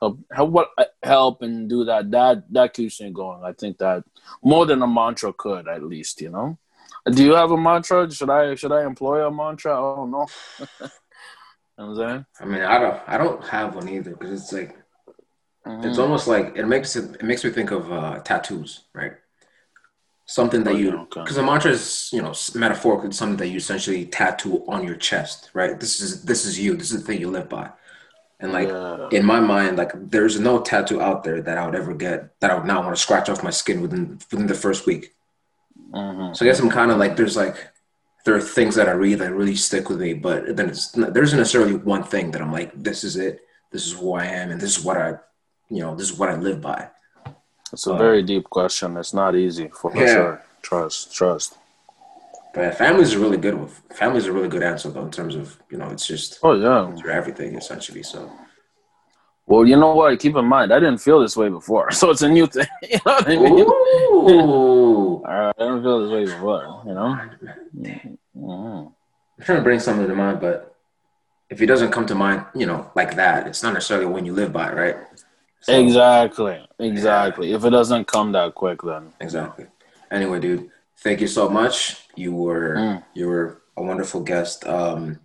help, 0.00 0.20
help 0.30 0.50
what 0.50 0.68
help 1.02 1.42
and 1.42 1.68
do 1.68 1.84
that. 1.86 2.08
That 2.12 2.52
that 2.52 2.72
keeps 2.72 3.00
me 3.00 3.10
going. 3.10 3.42
I 3.42 3.52
think 3.52 3.78
that 3.78 4.04
more 4.44 4.64
than 4.64 4.80
a 4.82 4.86
mantra 4.86 5.32
could, 5.32 5.66
at 5.66 5.82
least, 5.82 6.20
you 6.20 6.30
know. 6.30 6.56
Do 7.10 7.24
you 7.24 7.32
have 7.32 7.50
a 7.50 7.56
mantra? 7.56 8.10
Should 8.10 8.30
I 8.30 8.54
should 8.54 8.72
I 8.72 8.84
employ 8.84 9.26
a 9.26 9.30
mantra? 9.30 9.72
I 9.72 9.96
don't 9.96 10.10
know. 10.10 10.26
you 10.60 10.66
know 11.78 11.90
I'm 11.90 11.96
saying? 11.96 12.26
I 12.40 12.44
mean, 12.44 12.62
I 12.62 12.78
don't 12.78 13.00
I 13.06 13.18
don't 13.18 13.44
have 13.48 13.74
one 13.74 13.88
either 13.88 14.12
because 14.12 14.40
it's 14.40 14.52
like 14.52 14.76
mm-hmm. 15.66 15.86
it's 15.86 15.98
almost 15.98 16.28
like 16.28 16.56
it 16.56 16.66
makes 16.66 16.94
it 16.94 17.16
it 17.16 17.24
makes 17.24 17.42
me 17.42 17.50
think 17.50 17.72
of 17.72 17.90
uh, 17.92 18.20
tattoos, 18.20 18.84
right? 18.94 19.14
Something 20.26 20.62
that 20.64 20.74
oh, 20.74 20.78
you 20.78 21.08
because 21.12 21.36
a 21.36 21.42
mantra 21.42 21.72
is 21.72 22.10
you 22.12 22.22
know 22.22 22.34
metaphorically 22.54 23.10
something 23.10 23.36
that 23.38 23.48
you 23.48 23.56
essentially 23.56 24.06
tattoo 24.06 24.64
on 24.68 24.84
your 24.84 24.94
chest, 24.94 25.50
right? 25.54 25.78
This 25.80 26.00
is 26.00 26.22
this 26.22 26.44
is 26.44 26.60
you. 26.60 26.76
This 26.76 26.92
is 26.92 27.00
the 27.00 27.06
thing 27.06 27.20
you 27.20 27.30
live 27.30 27.48
by. 27.48 27.70
And 28.38 28.52
like 28.52 28.68
yeah. 28.68 29.08
in 29.10 29.24
my 29.24 29.40
mind, 29.40 29.76
like 29.76 29.92
there's 29.94 30.38
no 30.38 30.60
tattoo 30.60 31.00
out 31.00 31.24
there 31.24 31.42
that 31.42 31.58
I 31.58 31.66
would 31.66 31.74
ever 31.74 31.94
get 31.94 32.38
that 32.40 32.50
I 32.50 32.54
would 32.54 32.66
not 32.66 32.84
want 32.84 32.94
to 32.94 33.02
scratch 33.02 33.28
off 33.28 33.42
my 33.42 33.50
skin 33.50 33.80
within 33.80 34.20
within 34.30 34.46
the 34.46 34.54
first 34.54 34.86
week. 34.86 35.14
Mm-hmm. 35.92 36.34
So 36.34 36.44
I 36.44 36.48
guess 36.48 36.60
I'm 36.60 36.70
kind 36.70 36.90
of 36.90 36.98
like 36.98 37.16
there's 37.16 37.36
like 37.36 37.68
there 38.24 38.34
are 38.34 38.40
things 38.40 38.74
that 38.76 38.88
I 38.88 38.92
read 38.92 39.18
that 39.18 39.32
really 39.32 39.56
stick 39.56 39.88
with 39.88 40.00
me, 40.00 40.14
but 40.14 40.56
then 40.56 40.68
it's 40.68 40.92
there 40.92 41.22
isn't 41.22 41.38
necessarily 41.38 41.74
one 41.74 42.04
thing 42.04 42.30
that 42.30 42.40
I'm 42.40 42.52
like 42.52 42.72
this 42.74 43.04
is 43.04 43.16
it, 43.16 43.40
this 43.70 43.86
is 43.86 43.92
who 43.92 44.14
I 44.14 44.26
am, 44.26 44.50
and 44.50 44.60
this 44.60 44.78
is 44.78 44.84
what 44.84 44.96
I, 44.96 45.14
you 45.68 45.80
know, 45.80 45.94
this 45.94 46.10
is 46.10 46.18
what 46.18 46.28
I 46.28 46.36
live 46.36 46.60
by. 46.60 46.88
It's 47.72 47.86
a 47.86 47.96
very 47.96 48.22
deep 48.22 48.44
question. 48.44 48.96
It's 48.96 49.14
not 49.14 49.34
easy 49.34 49.68
for 49.68 49.92
yeah. 49.96 50.06
sure. 50.14 50.44
Trust, 50.60 51.14
trust. 51.14 51.56
But 52.54 52.76
families 52.76 53.14
are 53.14 53.18
really 53.18 53.38
good 53.38 53.58
with 53.58 53.80
families 53.94 54.26
are 54.26 54.32
really 54.32 54.48
good 54.48 54.62
answer 54.62 54.90
though 54.90 55.04
in 55.06 55.10
terms 55.10 55.34
of 55.34 55.58
you 55.70 55.78
know 55.78 55.88
it's 55.88 56.06
just 56.06 56.38
oh 56.42 56.52
yeah 56.52 56.92
it's 56.92 57.02
everything 57.08 57.56
essentially 57.56 58.02
so 58.02 58.30
well, 59.52 59.66
you 59.66 59.76
know 59.76 59.94
what? 59.94 60.18
Keep 60.18 60.36
in 60.36 60.46
mind, 60.46 60.72
I 60.72 60.80
didn't 60.80 60.96
feel 60.96 61.20
this 61.20 61.36
way 61.36 61.50
before, 61.50 61.90
so 62.00 62.08
it's 62.08 62.22
a 62.22 62.28
new 62.28 62.46
thing. 62.46 62.66
you 62.82 62.98
know 63.04 63.16
I 63.18 63.28
mean? 63.28 63.58
Ooh. 63.60 65.22
I 65.28 65.52
didn't 65.58 65.82
feel 65.82 66.00
this 66.00 66.10
way 66.10 66.24
before. 66.24 66.82
You 66.86 66.94
know. 66.94 67.20
Mm-hmm. 67.76 68.86
I'm 69.36 69.44
trying 69.44 69.58
to 69.58 69.62
bring 69.62 69.78
something 69.78 70.08
to 70.08 70.14
mind, 70.14 70.40
but 70.40 70.74
if 71.50 71.60
it 71.60 71.66
doesn't 71.66 71.90
come 71.90 72.06
to 72.06 72.14
mind, 72.14 72.46
you 72.54 72.64
know, 72.64 72.90
like 72.94 73.14
that, 73.16 73.46
it's 73.46 73.62
not 73.62 73.74
necessarily 73.74 74.06
when 74.06 74.24
you 74.24 74.32
live 74.32 74.54
by, 74.54 74.72
right? 74.72 74.96
So, 75.60 75.78
exactly. 75.78 76.66
Exactly. 76.78 77.50
Yeah. 77.50 77.56
If 77.56 77.64
it 77.66 77.70
doesn't 77.70 78.06
come 78.06 78.32
that 78.32 78.54
quick, 78.54 78.80
then 78.80 79.12
exactly. 79.20 79.66
Anyway, 80.10 80.40
dude, 80.40 80.70
thank 81.00 81.20
you 81.20 81.28
so 81.28 81.50
much. 81.50 82.06
You 82.16 82.34
were 82.34 82.76
mm. 82.76 83.04
you 83.12 83.28
were 83.28 83.60
a 83.76 83.82
wonderful 83.82 84.22
guest. 84.22 84.66
Um, 84.66 85.20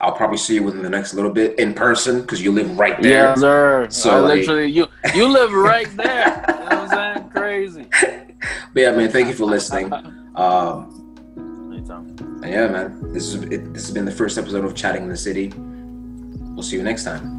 I'll 0.00 0.12
probably 0.12 0.38
see 0.38 0.54
you 0.54 0.62
within 0.62 0.82
the 0.82 0.88
next 0.88 1.12
little 1.12 1.30
bit 1.30 1.58
in 1.58 1.74
person 1.74 2.22
because 2.22 2.42
you 2.42 2.52
live 2.52 2.78
right 2.78 3.00
there. 3.02 3.12
Yeah, 3.12 3.34
sir. 3.34 3.86
So 3.90 4.10
I 4.10 4.20
like, 4.20 4.38
literally, 4.40 4.66
you 4.66 4.86
you 5.14 5.28
live 5.28 5.52
right 5.70 5.94
there. 5.96 6.44
you 6.48 6.54
know 6.54 6.82
what 6.82 6.92
I'm 6.92 7.16
saying? 7.16 7.28
Crazy. 7.30 7.86
But 8.72 8.80
yeah, 8.80 8.92
man, 8.92 9.10
thank 9.10 9.28
you 9.28 9.34
for 9.34 9.44
listening. 9.44 9.92
Um, 10.34 10.96
Anytime. 11.70 12.16
Yeah, 12.42 12.68
man. 12.68 13.12
This 13.12 13.34
is 13.34 13.42
it, 13.44 13.74
this 13.74 13.86
has 13.86 13.92
been 13.92 14.06
the 14.06 14.12
first 14.12 14.38
episode 14.38 14.64
of 14.64 14.74
Chatting 14.74 15.02
in 15.02 15.08
the 15.08 15.16
City. 15.16 15.52
We'll 15.56 16.62
see 16.62 16.76
you 16.76 16.82
next 16.82 17.04
time. 17.04 17.38